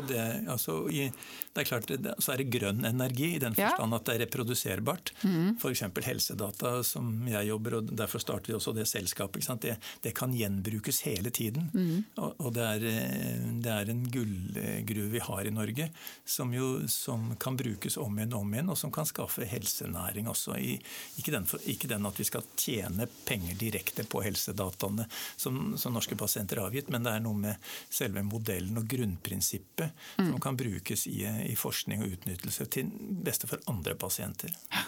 Det, 0.04 0.24
altså, 0.52 0.84
det 0.90 1.62
er 1.62 1.68
klart, 1.68 1.90
så 2.24 2.34
er 2.34 2.42
det 2.42 2.50
grønn 2.54 2.86
energi, 2.88 3.36
i 3.38 3.42
den 3.42 3.56
forstand 3.58 3.98
at 3.98 4.08
det 4.08 4.16
er 4.16 4.24
reproduserbart. 4.26 5.14
Mm. 5.24 5.56
F.eks. 5.58 5.86
helsedata, 6.06 6.76
som 6.86 7.12
jeg 7.30 7.50
jobber, 7.50 7.80
og 7.80 7.94
derfor 7.94 8.22
starter 8.24 8.52
vi 8.52 8.58
også 8.58 8.76
det 8.76 8.88
selskapet. 8.90 9.46
Det, 9.64 9.76
det, 10.04 10.14
kan 10.18 10.34
gjenbrukes 10.36 11.04
hele 11.08 11.32
tiden. 11.34 11.70
Mm. 11.74 12.04
Og, 12.22 12.34
og 12.40 12.54
det 12.56 12.66
er 12.68 12.83
er, 12.90 13.42
det 13.64 13.72
er 13.72 13.92
en 13.92 14.04
gullgruve 14.12 15.10
vi 15.14 15.22
har 15.24 15.48
i 15.48 15.54
Norge, 15.54 15.90
som, 16.26 16.54
jo, 16.54 16.88
som 16.92 17.36
kan 17.42 17.58
brukes 17.60 17.98
om 18.02 18.18
igjen 18.20 18.36
og 18.36 18.46
om 18.46 18.56
igjen, 18.56 18.72
og 18.74 18.80
som 18.80 18.94
kan 18.94 19.08
skaffe 19.10 19.48
helsenæring 19.50 20.28
også. 20.32 20.58
I, 20.58 20.78
ikke, 21.22 21.34
den, 21.36 21.48
ikke, 21.74 21.92
den, 21.92 22.08
at 22.10 22.20
vi 22.20 22.28
skal 22.28 22.48
tjene 22.60 23.08
penger 23.28 23.60
direkte 23.60 24.08
på 24.10 24.24
helsedataene 24.26 25.08
som, 25.36 25.78
som 25.78 25.96
norske 25.96 26.18
pasienter 26.20 26.62
har 26.62 26.72
avgitt, 26.72 26.92
men 26.94 27.06
det 27.06 27.16
er 27.16 27.24
noe 27.26 27.40
med 27.46 27.72
selve 27.90 28.26
modellen 28.28 28.82
og 28.82 28.90
grunnprinsippet 28.90 29.94
mm. 30.18 30.28
som 30.32 30.42
kan 30.44 30.60
brukes 30.60 31.08
i, 31.12 31.24
i 31.50 31.56
forskning 31.60 32.04
og 32.04 32.18
utnyttelse 32.18 32.70
til 32.74 32.92
beste 33.24 33.50
for 33.50 33.64
andre 33.72 33.98
pasienter. 34.00 34.54
Ja. 34.74 34.88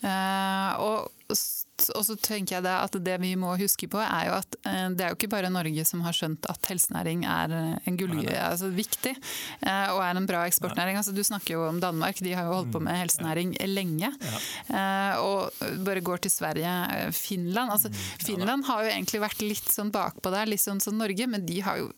Uh, 0.00 0.70
og, 0.80 1.10
og, 1.30 1.36
så 2.06 2.14
tenker 2.16 2.56
jeg 2.56 2.64
det 2.64 2.72
at 2.72 2.96
det 3.04 3.16
vi 3.20 3.34
må 3.40 3.52
huske 3.60 3.88
på, 3.90 4.00
er 4.00 4.30
jo 4.30 4.36
at 4.38 4.56
uh, 4.64 4.88
det 4.96 5.04
er 5.04 5.12
jo 5.12 5.18
ikke 5.18 5.30
bare 5.32 5.52
Norge 5.52 5.84
som 5.88 6.02
har 6.06 6.16
skjønt 6.16 6.48
at 6.50 6.70
helsenæring 6.70 7.26
er 7.28 7.54
en 7.84 7.98
gull, 8.00 8.16
altså 8.32 8.70
viktig 8.72 9.12
og 9.60 10.00
er 10.02 10.16
en 10.16 10.28
bra 10.28 10.42
eksportnæring. 10.48 10.98
Altså, 10.98 11.12
du 11.14 11.22
snakker 11.26 11.54
jo 11.54 11.64
om 11.68 11.80
Danmark, 11.82 12.20
de 12.24 12.34
har 12.36 12.48
jo 12.48 12.56
holdt 12.58 12.72
på 12.74 12.82
med 12.82 12.94
mm. 12.94 13.00
helsenæring 13.02 13.54
lenge. 13.70 14.10
og 15.20 15.62
bare 15.86 16.04
går 16.04 16.24
til 16.24 16.32
Sverige, 16.32 16.72
Finland 17.16 17.72
altså, 17.72 17.88
mm. 17.88 18.02
Finland 18.24 18.66
har 18.68 18.84
jo 18.84 18.92
egentlig 18.92 19.22
vært 19.22 19.44
litt 19.44 19.72
sånn 19.72 19.92
bakpå 19.94 20.32
der, 20.32 20.50
litt 20.50 20.62
sånn 20.62 20.82
som 20.82 20.98
Norge, 21.00 21.28
men 21.30 21.44
de 21.48 21.60
har 21.64 21.80
jo 21.82 21.90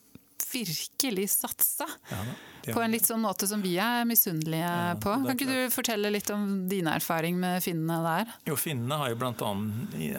virkelig 0.52 1.30
satsa. 1.38 1.88
Ja, 2.10 2.24
på 2.66 2.82
en 2.82 2.94
litt 2.94 3.06
sånn 3.06 3.22
måte 3.22 3.48
som 3.50 3.62
vi 3.64 3.74
er 3.82 4.06
misunnelige 4.08 4.68
ja, 4.68 4.94
på. 5.00 5.14
Kan 5.24 5.34
ikke 5.34 5.48
du 5.48 5.74
fortelle 5.74 6.12
litt 6.12 6.30
om 6.34 6.68
din 6.70 6.88
erfaring 6.90 7.38
med 7.40 7.62
finnene 7.64 7.98
der? 8.04 8.32
Jo, 8.48 8.56
Finnene 8.60 8.98
har 9.00 9.12
jo 9.12 9.18
bl.a. 9.20 9.50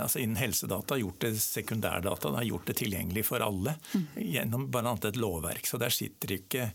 Altså 0.04 0.20
innen 0.24 0.40
helsedata 0.40 0.98
gjort 1.00 1.22
det 1.24 1.34
sekundærdata, 1.40 2.34
har 2.36 2.48
gjort 2.48 2.68
det 2.70 2.78
tilgjengelig 2.82 3.26
for 3.30 3.44
alle 3.46 3.76
mm. 3.94 4.06
gjennom 4.36 4.68
bl.a. 4.72 4.96
et 5.10 5.20
lovverk. 5.20 5.68
Så 5.70 5.80
der 5.82 5.94
sitter 5.94 6.36
ikke 6.38 6.70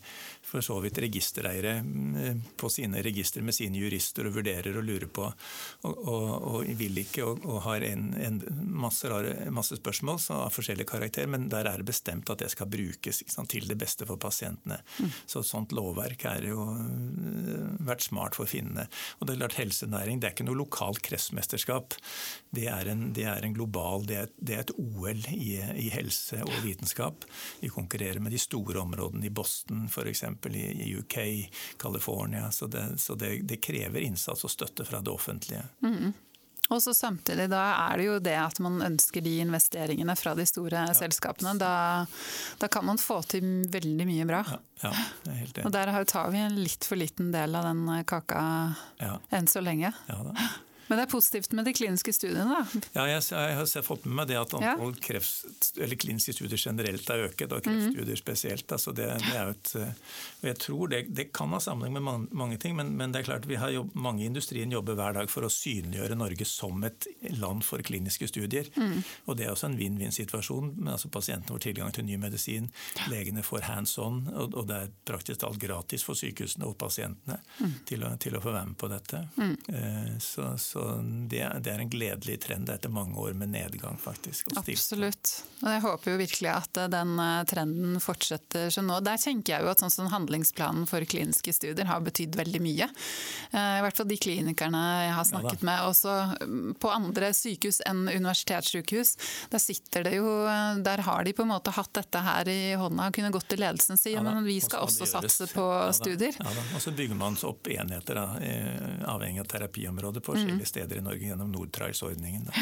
for 0.48 0.64
så 0.64 0.78
vidt 0.80 0.98
registereiere 0.98 1.78
mm, 1.82 2.42
på 2.56 2.70
sine 2.72 3.02
registre 3.04 3.42
med 3.44 3.54
sine 3.54 3.78
jurister 3.80 4.28
og 4.28 4.38
vurderer 4.38 4.78
og 4.78 4.86
lurer 4.86 5.10
på 5.12 5.26
og, 5.26 5.98
og, 6.08 6.28
og 6.52 6.70
vil 6.78 7.02
ikke 7.02 7.24
og, 7.26 7.44
og 7.44 7.60
har 7.66 7.84
en, 7.88 8.08
en 8.16 8.40
masse, 8.80 9.08
rare, 9.10 9.50
masse, 9.54 9.76
spørsmål 9.78 10.20
av 10.34 10.48
forskjellig 10.54 10.86
karakter, 10.88 11.28
men 11.30 11.48
der 11.52 11.68
er 11.68 11.80
det 11.80 11.88
bestemt 11.90 12.30
at 12.32 12.40
det 12.42 12.50
skal 12.54 12.70
brukes 12.70 13.22
sant, 13.26 13.50
til 13.52 13.68
det 13.68 13.76
beste 13.78 14.06
for 14.08 14.20
pasientene. 14.20 14.80
Mm. 14.98 15.12
Så 15.26 15.42
sånt 15.58 15.74
lovverk 15.76 16.24
har 16.28 16.44
jo 16.46 16.64
øh, 16.78 17.78
vært 17.86 18.04
smart 18.06 18.38
for 18.38 18.48
finnene. 18.50 18.86
Og 19.18 19.26
det 19.26 19.34
er 19.34 19.42
klart 19.42 19.58
Helsenæring 19.58 20.20
det 20.20 20.28
er 20.28 20.36
ikke 20.36 20.46
noe 20.48 20.60
lokalt 20.60 21.02
kretsmesterskap. 21.06 21.96
Det 22.54 22.68
er 22.70 22.90
en, 22.92 23.08
det 23.16 23.26
er 23.28 23.44
en 23.44 23.56
global, 23.56 24.06
det 24.08 24.20
er, 24.22 24.30
det 24.38 24.56
er, 24.56 24.64
et 24.66 24.74
OL 24.78 25.24
i, 25.34 25.58
i, 25.58 25.88
helse 25.94 26.40
og 26.44 26.54
vitenskap. 26.64 27.26
Vi 27.62 27.72
konkurrerer 27.72 28.22
med 28.22 28.34
de 28.34 28.40
store 28.42 28.82
områdene 28.84 29.28
i 29.28 29.34
Boston 29.34 29.86
f.eks., 29.88 30.24
i, 30.48 30.64
i 30.86 30.94
UK, 30.98 31.18
California. 31.80 32.50
Så, 32.54 32.70
det, 32.70 32.86
så 33.02 33.18
det, 33.18 33.60
krever 33.64 34.04
innsats 34.04 34.46
og 34.46 34.52
støtte 34.52 34.86
fra 34.88 35.02
det 35.04 35.12
offentlige. 35.12 35.64
Mm. 35.84 36.12
Og 36.68 36.82
så 36.84 36.92
Samtidig 36.94 37.48
da 37.48 37.62
er 37.88 37.96
det 37.96 38.06
jo 38.08 38.18
det 38.20 38.36
at 38.36 38.58
man 38.60 38.82
ønsker 38.84 39.24
de 39.24 39.38
investeringene 39.44 40.16
fra 40.18 40.34
de 40.36 40.44
store 40.48 40.84
ja. 40.90 40.94
selskapene. 40.96 41.54
Da, 41.60 41.72
da, 42.60 42.68
kan 42.68 42.84
man 42.84 43.00
få 43.00 43.22
til 43.24 43.64
veldig 43.72 44.08
mye 44.08 44.28
bra. 44.28 44.42
Ja, 44.82 44.90
ja. 44.90 44.92
Og 45.64 45.72
der 45.72 45.92
tar 46.08 46.30
vi 46.34 46.42
en 46.44 46.60
litt 46.60 46.84
for 46.84 47.00
liten 47.00 47.32
del 47.32 47.56
av 47.56 47.70
den 47.70 47.86
kaka 48.08 48.42
enn 49.32 49.48
så 49.48 49.64
lenge. 49.64 49.94
Ja 50.10 50.22
da. 50.28 50.48
Men 50.88 51.00
det 51.00 51.06
er 51.06 51.12
positivt 51.12 51.54
med 51.56 51.68
de 51.68 51.74
kliniske 51.76 52.12
studiene? 52.16 52.58
da? 52.58 52.82
Ja, 52.96 53.06
jeg, 53.10 53.24
jeg 53.32 53.56
har 53.58 53.86
fått 53.86 54.06
med 54.08 54.20
meg 54.20 54.30
det 54.30 54.38
at 54.40 54.54
antall 54.56 54.92
ja. 54.94 55.02
kreft, 55.04 55.70
eller 55.76 55.98
kliniske 56.00 56.34
studier 56.36 56.60
generelt 56.60 57.08
har 57.12 57.24
øket, 57.28 57.52
og 57.52 57.64
kreftstudier 57.64 58.16
mm. 58.16 58.20
spesielt. 58.20 58.72
Altså 58.74 58.94
det, 58.96 59.08
det, 59.24 59.34
er 59.36 59.52
et, 59.52 59.72
og 60.40 60.48
jeg 60.50 60.58
tror 60.64 60.92
det, 60.92 61.02
det, 61.14 61.28
kan 61.36 61.52
ha 61.54 61.60
sammenheng 61.62 61.98
med 61.98 62.06
mange, 62.06 62.28
mange 62.32 62.58
ting, 62.60 62.76
men, 62.78 62.94
men, 62.98 63.12
det 63.12 63.22
er 63.22 63.28
klart 63.28 63.48
vi 63.48 63.58
har 63.60 63.72
jobb, 63.74 63.94
mange 63.98 64.24
i 64.24 64.28
industrien 64.30 64.72
jobber 64.72 64.98
hver 64.98 65.16
dag 65.18 65.30
for 65.32 65.46
å 65.46 65.52
synliggjøre 65.52 66.18
Norge 66.18 66.48
som 66.48 66.84
et 66.88 67.08
land 67.36 67.64
for 67.66 67.82
kliniske 67.84 68.30
studier. 68.30 68.70
Mm. 68.76 69.02
Og 69.26 69.38
Det 69.38 69.46
er 69.46 69.52
også 69.52 69.68
en 69.70 69.78
vinn-vinn-situasjon. 69.78 70.72
Altså 70.88 71.10
Pasientene 71.12 71.54
får 71.54 71.64
tilgang 71.68 71.94
til 71.94 72.06
ny 72.08 72.18
medisin, 72.20 72.70
legene 73.12 73.44
får 73.46 73.66
hands 73.68 73.96
on, 74.02 74.24
og, 74.32 74.56
og 74.56 74.68
det 74.70 74.80
er 74.82 74.94
praktisk 75.08 75.42
talt 75.42 75.60
gratis 75.62 76.04
for 76.06 76.18
sykehusene 76.18 76.66
og 76.68 76.76
pasientene 76.80 77.38
mm. 77.58 77.74
til, 77.88 78.04
å, 78.06 78.12
til, 78.20 78.38
å, 78.38 78.42
få 78.44 78.54
være 78.54 78.70
med 78.72 78.78
på 78.80 78.90
dette. 78.92 79.22
Mm. 79.38 79.54
Eh, 79.74 80.12
så, 80.22 80.50
så 80.60 80.77
så 80.78 81.04
det, 81.30 81.52
det, 81.60 81.70
er 81.70 81.78
en 81.78 81.90
gledelig 81.90 82.40
trend 82.40 82.68
etter 82.70 82.88
mange 82.88 83.18
år 83.18 83.32
med 83.32 83.50
nedgang, 83.50 83.96
faktisk. 83.98 84.46
Absolutt. 84.56 85.30
Og 85.62 85.70
jeg 85.72 85.82
håper 85.82 86.12
jo 86.12 86.18
virkelig 86.20 86.50
at 86.52 86.78
eh, 86.78 86.90
den 86.92 87.14
eh, 87.22 87.40
trenden 87.50 87.96
fortsetter 88.02 88.70
som 88.70 88.86
nå. 88.86 89.00
Der 89.02 89.18
tenker 89.18 89.56
jeg 89.56 89.66
jo 89.66 89.70
at 89.72 89.82
sånn 89.82 89.92
som 89.92 90.10
handlingsplanen 90.12 90.86
for 90.86 91.02
kliniske 91.08 91.54
studier 91.56 91.88
har 91.90 92.04
betydd 92.06 92.38
veldig 92.38 92.60
mye. 92.62 92.86
Eh, 93.50 93.78
I 93.78 93.82
hvert 93.82 93.98
fall 93.98 94.08
de 94.10 94.20
klinikerne 94.22 94.82
jeg 95.08 95.16
har 95.16 95.26
snakket 95.32 95.64
ja, 95.64 95.68
med. 95.70 95.88
Også 95.88 96.14
mm, 96.46 96.76
på 96.78 96.92
andre 96.94 97.32
sykehus 97.34 97.82
enn 97.88 98.04
universitetssykehus. 98.06 99.16
Der 99.50 99.62
sitter 99.62 100.06
det 100.06 100.14
jo 100.18 100.28
Der 100.84 101.02
har 101.02 101.24
de 101.24 101.32
på 101.34 101.42
en 101.42 101.50
måte 101.50 101.72
hatt 101.74 101.90
dette 101.96 102.22
her 102.22 102.48
i 102.52 102.74
hånda 102.78 103.08
og 103.08 103.16
kunne 103.16 103.32
gått 103.34 103.48
til 103.50 103.62
ledelsen 103.64 103.98
si 103.98 104.12
ja, 104.14 104.22
men 104.22 104.44
vi 104.46 104.60
skal 104.62 104.86
også, 104.86 105.02
også 105.08 105.26
satse 105.26 105.50
på 105.50 105.66
ja, 105.66 105.90
studier. 105.96 106.38
Ja, 106.38 106.54
og 106.76 106.82
så 106.84 106.94
bygger 106.94 107.18
man 107.18 107.38
opp 107.48 107.66
enheter 107.72 108.20
avhengig 109.08 109.42
av 109.42 109.50
terapiområdet 109.50 110.22
på 110.22 110.36
forskjellige 110.36 110.67
steder 110.68 111.00
i 111.00 111.04
Norge 111.04 111.30
gjennom 111.30 111.50
Nordtrials-ordningen. 111.54 112.52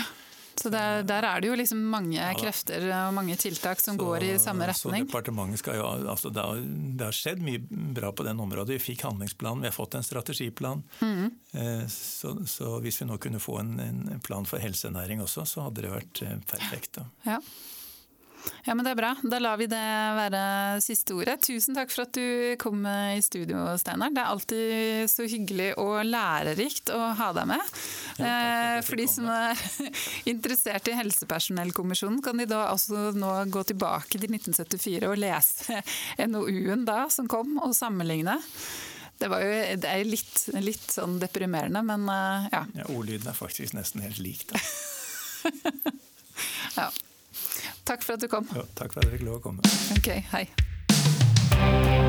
Så 0.56 0.70
der, 0.72 1.02
der, 1.04 1.22
er 1.22 1.42
det 1.42 1.50
jo 1.50 1.56
liksom 1.58 1.82
mange 1.92 2.16
ja, 2.16 2.30
krefter 2.36 2.86
og 2.88 3.12
mange 3.14 3.36
tiltak 3.36 3.80
som 3.82 3.98
så, 3.98 4.00
går 4.00 4.24
i 4.24 4.30
samme 4.40 4.64
retning. 4.70 5.04
Så 5.04 5.10
departementet 5.10 5.60
skal 5.60 5.76
jo, 5.78 5.84
altså 6.08 6.32
det, 6.32 6.42
har, 6.42 6.62
det, 6.64 7.04
har, 7.04 7.16
skjedd 7.16 7.44
mye 7.44 7.60
bra 7.98 8.12
på 8.16 8.24
den 8.24 8.40
området. 8.40 8.78
Vi 8.78 8.86
fikk 8.88 9.04
handlingsplan, 9.04 9.60
vi 9.60 9.68
har 9.68 9.76
fått 9.76 9.98
en 9.98 10.06
strategiplan. 10.06 10.82
Mm. 11.04 11.28
Eh, 11.52 11.84
så, 11.92 12.32
så, 12.48 12.78
hvis 12.80 13.02
vi 13.02 13.10
nå 13.10 13.20
kunne 13.20 13.42
få 13.42 13.60
en, 13.60 13.76
en, 13.84 14.20
plan 14.24 14.48
for 14.48 14.62
helsenæring 14.62 15.20
også, 15.22 15.44
så 15.44 15.68
hadde 15.68 15.84
det 15.84 15.92
vært 15.92 16.24
perfekt. 16.48 17.02
Ja. 17.04 17.36
Ja. 17.36 17.40
Ja, 18.66 18.74
men 18.74 18.84
Det 18.86 18.92
er 18.92 18.98
bra. 18.98 19.12
Da 19.22 19.38
lar 19.42 19.58
vi 19.60 19.68
det 19.70 19.82
være 20.18 20.42
siste 20.84 21.14
ordet. 21.16 21.38
Tusen 21.46 21.76
takk 21.76 21.92
for 21.92 22.06
at 22.06 22.16
du 22.16 22.56
kom 22.60 22.86
i 22.86 23.20
studio, 23.24 23.64
Steinar. 23.78 24.14
Det 24.14 24.22
er 24.22 24.32
alltid 24.32 25.10
så 25.10 25.26
hyggelig 25.30 25.68
og 25.82 26.00
lærerikt 26.06 26.90
å 26.94 27.00
ha 27.18 27.30
deg 27.36 27.50
med. 27.52 27.76
Ja, 28.18 28.32
for, 28.80 28.90
for 28.90 29.02
de 29.02 29.06
som 29.10 29.30
er 29.30 29.62
interessert 30.32 30.90
i 30.90 30.96
Helsepersonellkommisjonen, 30.98 32.22
kan 32.24 32.42
de 32.42 32.48
da 32.50 32.66
også 32.72 33.12
nå 33.16 33.32
gå 33.54 33.62
tilbake 33.70 34.18
til 34.18 34.28
1974 34.32 35.10
og 35.10 35.18
lese 35.20 35.80
NOU-en 36.32 36.86
da 36.88 37.06
som 37.12 37.30
kom, 37.30 37.56
og 37.62 37.74
sammenligne. 37.76 38.38
Det, 39.16 39.30
jo, 39.30 39.52
det 39.80 39.88
er 39.88 40.04
litt, 40.04 40.34
litt 40.60 40.90
sånn 40.92 41.16
deprimerende, 41.22 41.80
men 41.86 42.04
eh, 42.12 42.48
ja. 42.52 42.62
ja 42.82 42.88
ordlyden 42.92 43.30
er 43.30 43.38
faktisk 43.38 43.76
nesten 43.76 44.04
helt 44.04 44.20
lik, 44.20 44.44
da. 44.50 44.60
ja. 46.80 46.90
Takk 47.86 48.02
for 48.02 48.12
at 48.18 48.20
du 48.20 48.26
kom. 48.28 48.48
Ja, 48.54 48.66
takk 48.74 48.92
for 48.92 49.00
at 49.00 49.06
jeg 49.06 49.20
fikk 49.20 49.28
lov 49.28 49.38
å 49.38 49.44
komme. 49.46 49.76
Ok, 49.94 50.10
hei. 50.34 52.05